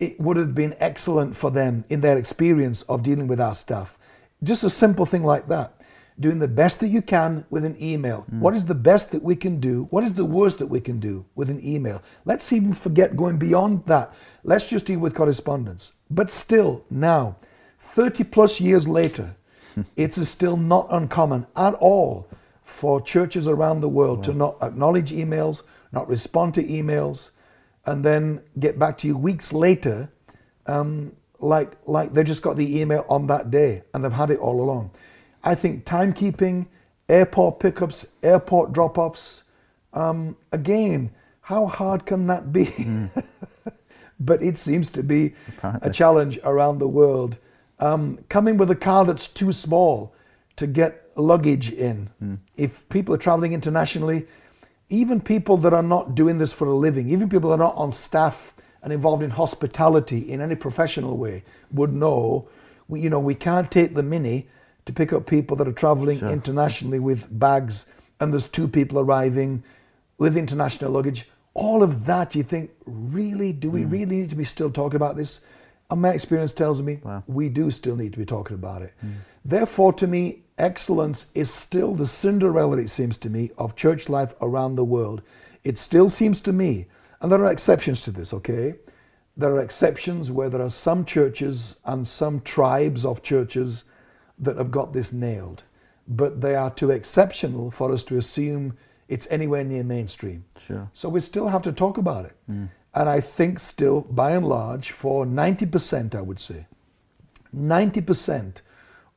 it 0.00 0.18
would 0.20 0.36
have 0.36 0.54
been 0.54 0.74
excellent 0.78 1.36
for 1.36 1.50
them 1.50 1.84
in 1.88 2.00
their 2.00 2.16
experience 2.16 2.82
of 2.82 3.02
dealing 3.02 3.26
with 3.26 3.40
our 3.40 3.54
staff. 3.54 3.98
Just 4.42 4.64
a 4.64 4.70
simple 4.70 5.06
thing 5.06 5.24
like 5.24 5.48
that 5.48 5.80
doing 6.20 6.38
the 6.38 6.48
best 6.48 6.80
that 6.80 6.88
you 6.88 7.02
can 7.02 7.44
with 7.50 7.64
an 7.64 7.76
email. 7.80 8.24
Mm. 8.32 8.38
What 8.38 8.54
is 8.54 8.64
the 8.64 8.74
best 8.74 9.10
that 9.12 9.22
we 9.22 9.34
can 9.34 9.58
do? 9.58 9.88
What 9.90 10.04
is 10.04 10.12
the 10.12 10.24
worst 10.24 10.58
that 10.60 10.66
we 10.66 10.80
can 10.80 11.00
do 11.00 11.24
with 11.34 11.50
an 11.50 11.60
email? 11.64 12.02
Let's 12.24 12.52
even 12.52 12.72
forget 12.72 13.16
going 13.16 13.36
beyond 13.36 13.84
that. 13.86 14.14
Let's 14.44 14.66
just 14.66 14.86
deal 14.86 15.00
with 15.00 15.14
correspondence. 15.14 15.92
But 16.10 16.30
still, 16.30 16.84
now, 16.88 17.36
30 17.80 18.24
plus 18.24 18.60
years 18.60 18.86
later, 18.86 19.34
it's 19.96 20.26
still 20.28 20.56
not 20.56 20.86
uncommon 20.90 21.46
at 21.56 21.74
all 21.74 22.28
for 22.62 23.00
churches 23.00 23.46
around 23.46 23.80
the 23.80 23.88
world 23.88 24.24
to 24.24 24.32
not 24.32 24.56
acknowledge 24.62 25.12
emails, 25.12 25.62
not 25.92 26.08
respond 26.08 26.54
to 26.54 26.62
emails, 26.64 27.30
and 27.86 28.04
then 28.04 28.40
get 28.58 28.78
back 28.78 28.96
to 28.98 29.06
you 29.06 29.16
weeks 29.16 29.52
later, 29.52 30.08
um, 30.66 31.12
like 31.40 31.76
like 31.86 32.14
they 32.14 32.24
just 32.24 32.42
got 32.42 32.56
the 32.56 32.80
email 32.80 33.04
on 33.08 33.26
that 33.26 33.50
day 33.50 33.82
and 33.92 34.02
they've 34.02 34.12
had 34.12 34.30
it 34.30 34.38
all 34.38 34.62
along. 34.62 34.90
I 35.44 35.54
think 35.54 35.84
timekeeping, 35.84 36.66
airport 37.08 37.60
pickups, 37.60 38.06
airport 38.22 38.72
drop 38.72 38.98
offs, 38.98 39.42
um, 39.92 40.36
again, 40.50 41.10
how 41.42 41.66
hard 41.66 42.06
can 42.06 42.26
that 42.26 42.52
be? 42.52 42.66
Mm. 42.66 43.24
but 44.20 44.42
it 44.42 44.58
seems 44.58 44.90
to 44.90 45.02
be 45.02 45.34
Apparently. 45.48 45.90
a 45.90 45.92
challenge 45.92 46.38
around 46.44 46.78
the 46.78 46.88
world. 46.88 47.36
Um, 47.78 48.18
coming 48.28 48.56
with 48.56 48.70
a 48.70 48.76
car 48.76 49.04
that's 49.04 49.26
too 49.26 49.52
small 49.52 50.14
to 50.56 50.66
get 50.66 51.10
luggage 51.16 51.70
in, 51.70 52.08
if 52.56 52.88
people 52.88 53.14
are 53.14 53.18
traveling 53.18 53.52
internationally, 53.52 54.26
even 54.88 55.20
people 55.20 55.56
that 55.58 55.74
are 55.74 55.82
not 55.82 56.14
doing 56.14 56.38
this 56.38 56.52
for 56.52 56.66
a 56.68 56.74
living, 56.74 57.10
even 57.10 57.28
people 57.28 57.50
that 57.50 57.56
are 57.56 57.66
not 57.66 57.76
on 57.76 57.92
staff 57.92 58.54
and 58.82 58.92
involved 58.92 59.22
in 59.22 59.30
hospitality 59.30 60.18
in 60.18 60.40
any 60.40 60.54
professional 60.54 61.16
way, 61.16 61.44
would 61.70 61.92
know. 61.92 62.48
We, 62.88 63.00
you 63.00 63.10
know, 63.10 63.20
we 63.20 63.34
can't 63.34 63.70
take 63.70 63.94
the 63.94 64.02
mini 64.02 64.48
to 64.86 64.92
pick 64.92 65.12
up 65.12 65.26
people 65.26 65.56
that 65.56 65.68
are 65.68 65.72
traveling 65.72 66.20
internationally 66.20 66.98
with 66.98 67.26
bags, 67.38 67.86
and 68.20 68.32
there's 68.32 68.48
two 68.48 68.68
people 68.68 69.00
arriving 69.00 69.64
with 70.18 70.36
international 70.36 70.90
luggage. 70.90 71.28
All 71.54 71.82
of 71.82 72.06
that, 72.06 72.34
you 72.34 72.42
think, 72.42 72.70
really, 72.84 73.52
do 73.52 73.70
we 73.70 73.82
hmm. 73.82 73.90
really 73.90 74.16
need 74.20 74.30
to 74.30 74.36
be 74.36 74.44
still 74.44 74.70
talking 74.70 74.96
about 74.96 75.16
this? 75.16 75.40
And 75.90 76.02
my 76.02 76.10
experience 76.10 76.52
tells 76.52 76.82
me 76.82 77.00
we 77.26 77.48
do 77.48 77.70
still 77.70 77.96
need 77.96 78.12
to 78.14 78.18
be 78.18 78.24
talking 78.24 78.54
about 78.54 78.82
it. 78.82 78.92
Hmm. 79.00 79.12
Therefore, 79.44 79.92
to 79.94 80.06
me, 80.06 80.42
excellence 80.58 81.26
is 81.34 81.52
still 81.52 81.94
the 81.94 82.06
Cinderella, 82.06 82.78
it 82.78 82.90
seems 82.90 83.16
to 83.18 83.30
me, 83.30 83.50
of 83.58 83.76
church 83.76 84.08
life 84.08 84.34
around 84.40 84.74
the 84.74 84.84
world. 84.84 85.22
It 85.62 85.78
still 85.78 86.08
seems 86.08 86.40
to 86.42 86.52
me, 86.52 86.86
and 87.20 87.30
there 87.30 87.42
are 87.42 87.52
exceptions 87.52 88.00
to 88.02 88.10
this, 88.10 88.34
okay? 88.34 88.74
There 89.36 89.52
are 89.52 89.60
exceptions 89.60 90.30
where 90.30 90.48
there 90.48 90.62
are 90.62 90.70
some 90.70 91.04
churches 91.04 91.76
and 91.84 92.06
some 92.06 92.40
tribes 92.40 93.04
of 93.04 93.22
churches 93.22 93.84
that 94.38 94.56
have 94.56 94.70
got 94.70 94.92
this 94.92 95.12
nailed, 95.12 95.64
but 96.08 96.40
they 96.40 96.54
are 96.54 96.70
too 96.70 96.90
exceptional 96.90 97.70
for 97.70 97.92
us 97.92 98.02
to 98.04 98.16
assume 98.16 98.76
it's 99.08 99.26
anywhere 99.30 99.64
near 99.64 99.84
mainstream. 99.84 100.44
Sure. 100.66 100.88
So 100.92 101.08
we 101.08 101.20
still 101.20 101.48
have 101.48 101.62
to 101.62 101.72
talk 101.72 101.98
about 101.98 102.24
it. 102.24 102.36
Mm. 102.50 102.68
And 102.94 103.08
I 103.08 103.20
think 103.20 103.58
still, 103.58 104.02
by 104.02 104.32
and 104.32 104.46
large, 104.46 104.92
for 104.92 105.26
90%, 105.26 106.14
I 106.14 106.20
would 106.20 106.38
say, 106.38 106.66
90% 107.54 108.62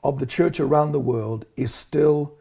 of 0.03 0.19
the 0.19 0.25
church 0.25 0.60
around 0.60 0.91
the 0.91 0.99
world 0.99 1.45
is 1.56 1.73
still 1.73 2.34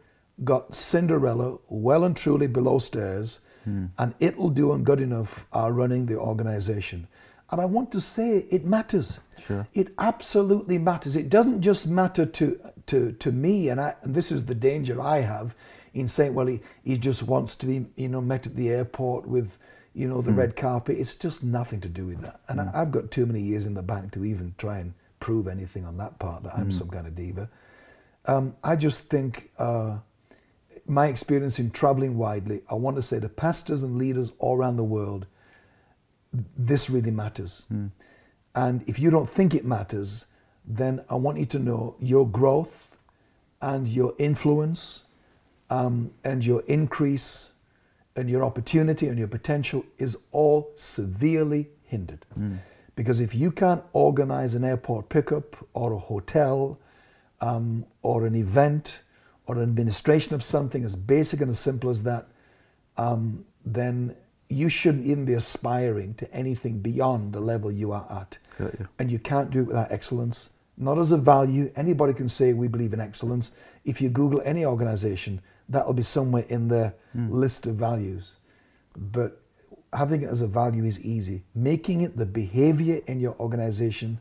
got 0.43 0.75
Cinderella 0.75 1.57
well 1.69 2.03
and 2.03 2.15
truly 2.15 2.47
below 2.47 2.79
stairs, 2.79 3.39
hmm. 3.63 3.85
and 3.97 4.13
it'll 4.19 4.49
do 4.49 4.71
and 4.73 4.85
good 4.85 5.01
enough 5.01 5.47
are 5.51 5.73
running 5.73 6.05
the 6.05 6.17
organization. 6.17 7.07
And 7.49 7.59
I 7.59 7.65
want 7.65 7.91
to 7.93 8.01
say 8.01 8.45
it 8.49 8.65
matters. 8.65 9.19
Sure. 9.39 9.67
It 9.73 9.93
absolutely 9.97 10.77
matters. 10.77 11.15
It 11.15 11.29
doesn't 11.29 11.61
just 11.61 11.87
matter 11.87 12.25
to 12.25 12.59
to 12.87 13.11
to 13.13 13.31
me, 13.31 13.69
and 13.69 13.79
I 13.79 13.95
and 14.01 14.15
this 14.15 14.31
is 14.31 14.45
the 14.45 14.55
danger 14.55 15.01
I 15.01 15.19
have 15.19 15.55
in 15.93 16.07
saying, 16.07 16.33
well, 16.33 16.47
he, 16.47 16.59
he 16.83 16.97
just 16.97 17.23
wants 17.23 17.55
to 17.55 17.65
be, 17.65 17.85
you 17.95 18.07
know, 18.07 18.21
met 18.21 18.45
at 18.45 18.55
the 18.55 18.69
airport 18.69 19.27
with, 19.27 19.57
you 19.93 20.07
know, 20.07 20.21
the 20.21 20.31
red 20.31 20.55
carpet. 20.55 20.97
It's 20.99 21.15
just 21.15 21.43
nothing 21.43 21.81
to 21.81 21.89
do 21.89 22.05
with 22.05 22.21
that. 22.21 22.39
And 22.49 22.61
I, 22.61 22.69
I've 22.73 22.91
got 22.91 23.09
too 23.09 23.25
many 23.25 23.41
years 23.41 23.65
in 23.65 23.73
the 23.73 23.81
bank 23.81 24.11
to 24.11 24.23
even 24.23 24.53
try 24.57 24.77
and 24.79 24.93
prove 25.19 25.47
anything 25.47 25.85
on 25.85 25.97
that 25.97 26.19
part 26.19 26.43
that 26.43 26.53
I'm 26.55 26.71
some 26.71 26.89
kind 26.89 27.07
of 27.07 27.15
diva. 27.15 27.49
Um, 28.25 28.55
I 28.63 28.75
just 28.75 29.09
think 29.09 29.49
uh, 29.57 29.97
my 30.85 31.07
experience 31.07 31.57
in 31.57 31.71
traveling 31.71 32.17
widely, 32.17 32.61
I 32.69 32.75
want 32.75 32.95
to 32.97 33.01
say 33.01 33.19
to 33.19 33.29
pastors 33.29 33.81
and 33.81 33.97
leaders 33.97 34.31
all 34.37 34.55
around 34.57 34.77
the 34.77 34.83
world, 34.83 35.25
this 36.55 36.89
really 36.89 37.11
matters. 37.11 37.65
And 38.57 38.81
if 38.89 38.97
you 38.97 39.11
don't 39.11 39.29
think 39.29 39.53
it 39.53 39.65
matters, 39.65 40.25
then 40.65 41.05
I 41.11 41.15
want 41.15 41.37
you 41.37 41.45
to 41.45 41.59
know 41.59 41.95
your 41.99 42.27
growth 42.27 42.97
and 43.61 43.87
your 43.87 44.15
influence 44.17 45.03
um, 45.69 46.09
and 46.23 46.43
your 46.43 46.61
increase 46.67 47.51
and 48.15 48.27
your 48.27 48.43
opportunity 48.43 49.09
and 49.09 49.19
your 49.19 49.27
potential 49.27 49.85
is 49.99 50.17
all 50.31 50.71
severely 50.75 51.69
hindered. 51.83 52.25
Because 52.95 53.19
if 53.19 53.35
you 53.35 53.51
can't 53.51 53.83
organize 53.93 54.55
an 54.55 54.63
airport 54.63 55.07
pickup 55.07 55.55
or 55.75 55.93
a 55.93 55.99
hotel 55.99 56.79
um, 57.41 57.85
or 58.01 58.25
an 58.25 58.33
event 58.33 59.01
or 59.45 59.57
an 59.57 59.61
administration 59.61 60.33
of 60.33 60.41
something 60.41 60.83
as 60.83 60.95
basic 60.95 61.41
and 61.41 61.49
as 61.49 61.59
simple 61.59 61.91
as 61.91 62.01
that, 62.03 62.25
um, 62.97 63.45
then 63.63 64.15
you 64.49 64.67
shouldn't 64.67 65.05
even 65.05 65.25
be 65.25 65.33
aspiring 65.33 66.15
to 66.15 66.25
anything 66.33 66.79
beyond 66.79 67.33
the 67.33 67.39
level 67.39 67.71
you 67.71 67.91
are 67.91 68.07
at. 68.09 68.39
You. 68.59 68.87
And 68.99 69.11
you 69.11 69.19
can't 69.19 69.49
do 69.49 69.61
it 69.61 69.67
without 69.67 69.91
excellence, 69.91 70.51
not 70.77 70.97
as 70.97 71.11
a 71.11 71.17
value. 71.17 71.71
Anybody 71.75 72.13
can 72.13 72.29
say 72.29 72.53
we 72.53 72.67
believe 72.67 72.93
in 72.93 72.99
excellence. 72.99 73.51
If 73.85 74.01
you 74.01 74.09
Google 74.09 74.41
any 74.43 74.65
organization, 74.65 75.41
that'll 75.69 75.93
be 75.93 76.03
somewhere 76.03 76.45
in 76.49 76.67
their 76.67 76.95
hmm. 77.13 77.31
list 77.31 77.67
of 77.67 77.75
values. 77.75 78.33
But 78.95 79.41
having 79.93 80.21
it 80.23 80.29
as 80.29 80.41
a 80.41 80.47
value 80.47 80.83
is 80.83 80.99
easy. 81.03 81.43
Making 81.55 82.01
it 82.01 82.17
the 82.17 82.25
behavior 82.25 83.01
in 83.07 83.19
your 83.19 83.35
organization 83.39 84.19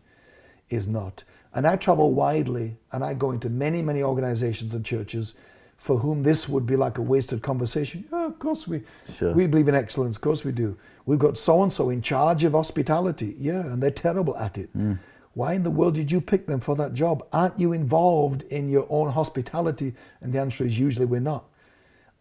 is 0.69 0.87
not. 0.87 1.25
And 1.55 1.67
I 1.67 1.77
travel 1.77 2.13
widely 2.13 2.77
and 2.93 3.03
I 3.03 3.15
go 3.15 3.31
into 3.31 3.49
many, 3.49 3.83
many 3.83 4.03
organizations 4.03 4.75
and 4.75 4.85
churches 4.85 5.35
for 5.77 5.99
whom 5.99 6.23
this 6.23 6.49
would 6.49 6.67
be 6.67 6.77
like 6.77 6.99
a 6.99 7.03
wasted 7.03 7.43
conversation. 7.43 8.05
Yeah, 8.11 8.27
of 8.27 8.39
course 8.39 8.67
we 8.67 8.83
Sure. 9.15 9.33
we 9.33 9.47
believe 9.47 9.69
in 9.69 9.75
excellence, 9.75 10.17
of 10.17 10.23
course 10.23 10.45
we 10.45 10.53
do. 10.53 10.77
We've 11.05 11.19
got 11.19 11.37
so 11.37 11.63
and 11.63 11.73
so 11.73 11.91
in 11.91 12.03
charge 12.03 12.45
of 12.45 12.53
hospitality. 12.53 13.37
Yeah, 13.39 13.61
and 13.61 13.83
they're 13.83 13.91
terrible 13.91 14.37
at 14.37 14.59
it. 14.59 14.71
Hmm. 14.73 14.95
Why 15.35 15.53
in 15.53 15.63
the 15.63 15.71
world 15.71 15.95
did 15.95 16.11
you 16.11 16.21
pick 16.21 16.47
them 16.47 16.61
for 16.61 16.75
that 16.77 16.95
job? 16.95 17.23
Aren't 17.33 17.61
you 17.61 17.73
involved 17.73 18.43
in 18.45 18.69
your 18.71 18.87
own 18.89 19.11
hospitality? 19.13 19.95
And 20.23 20.33
the 20.33 20.41
answer 20.41 20.65
is 20.65 20.79
usually 20.79 21.05
we're 21.05 21.21
not. 21.21 21.45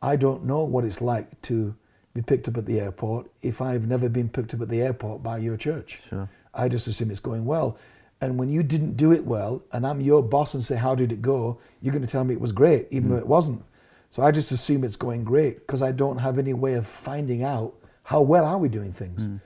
I 0.02 0.18
don't 0.18 0.44
know 0.46 0.64
what 0.66 0.84
it's 0.84 1.02
like 1.02 1.42
to 1.44 1.74
be 2.14 2.22
picked 2.22 2.48
up 2.50 2.58
at 2.58 2.66
the 2.66 2.80
airport 2.80 3.32
if 3.42 3.62
I've 3.62 3.88
never 3.88 4.10
been 4.10 4.30
picked 4.30 4.54
up 4.54 4.62
at 4.62 4.70
the 4.70 4.82
airport 4.82 5.24
by 5.24 5.38
your 5.38 5.56
church. 5.58 6.02
Sure. 6.10 6.30
I 6.54 6.68
just 6.68 6.88
assume 6.88 7.10
it's 7.10 7.20
going 7.22 7.46
well. 7.46 7.78
And 8.26 8.40
when 8.40 8.50
you 8.50 8.64
didn't 8.64 8.98
do 8.98 9.12
it 9.12 9.24
well, 9.24 9.62
and 9.72 9.86
I'm 9.86 10.02
your 10.02 10.24
boss 10.24 10.56
and 10.56 10.64
say, 10.64 10.78
How 10.78 10.96
did 10.96 11.12
it 11.12 11.22
go? 11.22 11.60
You're 11.80 11.92
going 11.92 12.02
to 12.02 12.12
tell 12.12 12.24
me 12.24 12.34
it 12.34 12.42
was 12.42 12.52
great, 12.52 12.88
even 12.90 13.12
though 13.12 13.18
it 13.18 13.28
wasn't. 13.28 13.64
So 14.10 14.24
I 14.24 14.32
just 14.32 14.52
assume 14.52 14.84
it's 14.84 14.96
going 14.96 15.24
great 15.24 15.60
because 15.60 15.84
I 15.84 15.92
don't 15.92 16.18
have 16.18 16.40
any 16.40 16.52
way 16.52 16.74
of 16.74 16.88
finding 16.88 17.44
out 17.44 17.76
how 18.02 18.22
well 18.22 18.44
are 18.44 18.58
we 18.58 18.68
doing 18.68 18.92
things. 18.92 19.28
Mm. 19.28 19.42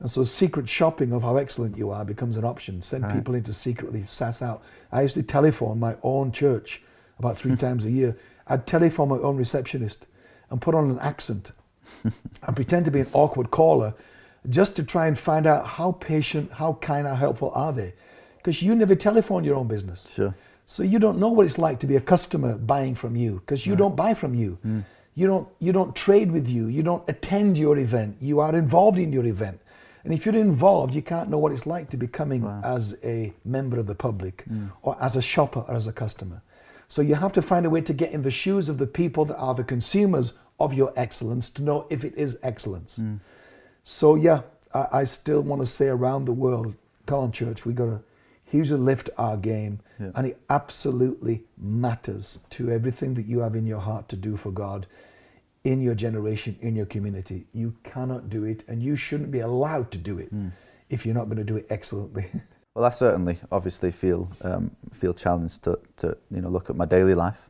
And 0.00 0.10
so 0.10 0.24
secret 0.24 0.70
shopping 0.70 1.12
of 1.12 1.20
how 1.22 1.36
excellent 1.36 1.76
you 1.76 1.90
are 1.90 2.02
becomes 2.02 2.38
an 2.38 2.46
option. 2.46 2.80
Send 2.80 3.10
people 3.10 3.34
in 3.34 3.42
to 3.44 3.52
secretly 3.52 4.02
sass 4.04 4.40
out. 4.40 4.62
I 4.90 5.02
used 5.02 5.16
to 5.16 5.22
telephone 5.22 5.78
my 5.78 5.96
own 6.02 6.32
church 6.32 6.80
about 7.18 7.36
three 7.36 7.56
times 7.64 7.84
a 7.84 7.90
year. 7.90 8.16
I'd 8.46 8.66
telephone 8.66 9.10
my 9.10 9.18
own 9.18 9.36
receptionist 9.36 10.06
and 10.48 10.62
put 10.62 10.74
on 10.74 10.90
an 10.90 10.98
accent 11.00 11.52
and 12.04 12.56
pretend 12.56 12.86
to 12.86 12.90
be 12.90 13.00
an 13.00 13.10
awkward 13.12 13.50
caller 13.50 13.92
just 14.48 14.76
to 14.76 14.82
try 14.82 15.08
and 15.08 15.18
find 15.18 15.46
out 15.46 15.66
how 15.66 15.92
patient, 15.92 16.52
how 16.52 16.74
kind, 16.80 17.06
how 17.06 17.16
helpful 17.16 17.52
are 17.54 17.72
they. 17.72 17.92
Because 18.44 18.62
you 18.62 18.74
never 18.74 18.94
telephone 18.94 19.42
your 19.42 19.54
own 19.56 19.66
business. 19.66 20.06
Sure. 20.14 20.34
So 20.66 20.82
you 20.82 20.98
don't 20.98 21.18
know 21.18 21.28
what 21.28 21.46
it's 21.46 21.56
like 21.56 21.78
to 21.80 21.86
be 21.86 21.96
a 21.96 22.00
customer 22.00 22.58
buying 22.58 22.94
from 22.94 23.16
you 23.16 23.40
because 23.40 23.66
you 23.66 23.74
don't 23.74 23.96
buy 23.96 24.12
from 24.12 24.34
you. 24.34 24.58
Mm. 24.66 24.84
You 25.14 25.26
don't 25.26 25.48
you 25.60 25.72
don't 25.72 25.96
trade 25.96 26.30
with 26.30 26.46
you. 26.46 26.66
You 26.66 26.82
don't 26.82 27.08
attend 27.08 27.56
your 27.56 27.78
event. 27.78 28.16
You 28.20 28.40
are 28.40 28.54
involved 28.54 28.98
in 28.98 29.12
your 29.14 29.24
event. 29.24 29.60
And 30.04 30.12
if 30.12 30.26
you're 30.26 30.36
involved, 30.36 30.94
you 30.94 31.00
can't 31.00 31.30
know 31.30 31.38
what 31.38 31.52
it's 31.52 31.64
like 31.64 31.88
to 31.88 31.96
be 31.96 32.06
coming 32.06 32.44
as 32.62 32.98
a 33.02 33.32
member 33.46 33.78
of 33.78 33.86
the 33.86 33.94
public 33.94 34.44
mm. 34.50 34.70
or 34.82 35.02
as 35.02 35.16
a 35.16 35.22
shopper 35.22 35.60
or 35.60 35.74
as 35.74 35.86
a 35.86 35.92
customer. 35.94 36.42
So 36.88 37.00
you 37.00 37.14
have 37.14 37.32
to 37.32 37.42
find 37.42 37.64
a 37.64 37.70
way 37.70 37.80
to 37.80 37.94
get 37.94 38.12
in 38.12 38.20
the 38.20 38.30
shoes 38.30 38.68
of 38.68 38.76
the 38.76 38.86
people 38.86 39.24
that 39.24 39.38
are 39.38 39.54
the 39.54 39.64
consumers 39.64 40.34
of 40.60 40.74
your 40.74 40.92
excellence 40.96 41.48
to 41.50 41.62
know 41.62 41.86
if 41.88 42.04
it 42.04 42.14
is 42.16 42.38
excellence. 42.42 42.98
Mm. 42.98 43.20
So 43.82 44.14
yeah, 44.14 44.42
I, 44.74 44.86
I 44.92 45.04
still 45.04 45.40
want 45.40 45.62
to 45.62 45.66
say 45.66 45.88
around 45.88 46.26
the 46.26 46.34
world, 46.34 46.74
come 47.06 47.20
on, 47.20 47.32
church, 47.32 47.64
we 47.64 47.72
got 48.44 48.50
to 48.50 48.56
hugely 48.56 48.78
lift 48.78 49.10
our 49.18 49.36
game, 49.36 49.80
Yeah. 49.98 50.10
and 50.14 50.26
it 50.26 50.38
absolutely 50.48 51.44
matters 51.56 52.38
to 52.50 52.70
everything 52.70 53.14
that 53.14 53.26
you 53.26 53.40
have 53.40 53.54
in 53.56 53.66
your 53.66 53.80
heart 53.80 54.08
to 54.08 54.16
do 54.16 54.36
for 54.36 54.52
God, 54.52 54.86
in 55.64 55.80
your 55.80 55.94
generation, 55.94 56.56
in 56.60 56.76
your 56.76 56.86
community. 56.86 57.46
You 57.52 57.74
cannot 57.84 58.28
do 58.30 58.44
it, 58.44 58.62
and 58.68 58.82
you 58.82 58.96
shouldn't 58.96 59.30
be 59.30 59.40
allowed 59.40 59.90
to 59.92 59.98
do 59.98 60.18
it 60.18 60.30
if 60.90 61.04
you're 61.06 61.14
not 61.14 61.24
going 61.26 61.38
to 61.38 61.44
do 61.44 61.56
it 61.56 61.66
excellently. 61.70 62.26
Well, 62.76 62.86
I 62.86 62.90
certainly, 62.90 63.38
obviously, 63.52 63.92
feel 63.92 64.28
um, 64.42 64.72
feel 64.90 65.14
challenged 65.14 65.62
to, 65.62 65.78
to 65.98 66.16
you 66.28 66.40
know 66.40 66.48
look 66.48 66.68
at 66.70 66.74
my 66.76 66.84
daily 66.84 67.14
life, 67.14 67.48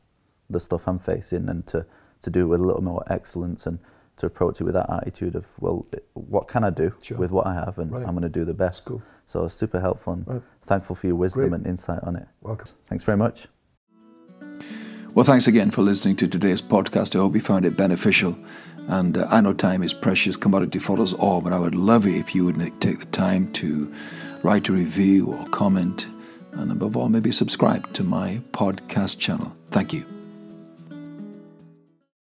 the 0.51 0.61
stuff 0.61 0.87
I'm 0.87 0.99
facing, 0.99 1.49
and 1.49 1.67
to, 1.69 1.87
to 2.21 2.31
do 2.31 2.41
it 2.41 2.49
with 2.49 2.61
a 2.61 2.63
little 2.63 2.83
more 2.83 3.03
excellence 3.11 3.67
and 3.67 3.79
to 4.17 4.27
approach 4.27 4.61
it 4.61 4.65
with 4.65 4.75
that 4.75 4.89
attitude 4.91 5.35
of 5.35 5.47
well, 5.61 5.87
what 6.15 6.47
can 6.49 6.63
I 6.65 6.71
do 6.71 6.93
Sure. 7.03 7.19
with 7.19 7.31
what 7.33 7.47
I 7.47 7.55
have, 7.55 7.79
and 7.79 7.91
Right. 7.93 8.07
I'm 8.07 8.13
going 8.15 8.23
to 8.23 8.29
do 8.29 8.45
the 8.45 8.55
best. 8.55 8.87
cool. 8.87 9.03
So 9.27 9.49
super 9.49 9.81
helpful 9.81 10.13
and 10.13 10.27
Right. 10.27 10.43
thankful 10.67 10.95
for 10.97 11.07
your 11.07 11.17
wisdom 11.17 11.49
Great. 11.49 11.53
and 11.59 11.67
insight 11.67 12.01
on 12.03 12.17
it. 12.17 12.29
Welcome. 12.43 12.69
Thanks 12.89 13.05
very 13.05 13.19
much. 13.19 13.49
Well, 15.15 15.25
thanks 15.25 15.47
again 15.47 15.71
for 15.71 15.83
listening 15.83 16.17
to 16.17 16.27
today's 16.29 16.61
podcast. 16.61 17.15
I 17.15 17.21
hope 17.21 17.35
you 17.35 17.41
found 17.41 17.65
it 17.65 17.77
beneficial. 17.77 18.35
And 18.89 19.17
uh, 19.17 19.27
I 19.31 19.41
know 19.41 19.53
time 19.53 19.83
is 19.83 19.95
precious 19.95 20.37
commodity 20.37 20.79
for 20.81 21.01
us 21.01 21.13
all, 21.13 21.41
but 21.41 21.53
I 21.53 21.59
would 21.59 21.75
love 21.75 22.07
it 22.07 22.17
if 22.17 22.35
you 22.35 22.45
would 22.45 22.59
take 22.81 22.99
the 22.99 23.07
time 23.07 23.51
to 23.53 23.91
write 24.43 24.69
a 24.69 24.73
review 24.73 25.27
or 25.27 25.45
comment, 25.47 26.07
and 26.53 26.71
above 26.71 26.97
all, 26.97 27.09
maybe 27.09 27.33
subscribe 27.33 27.91
to 27.95 28.05
my 28.05 28.41
podcast 28.53 29.19
channel. 29.19 29.53
Thank 29.71 29.93
you. 29.93 30.05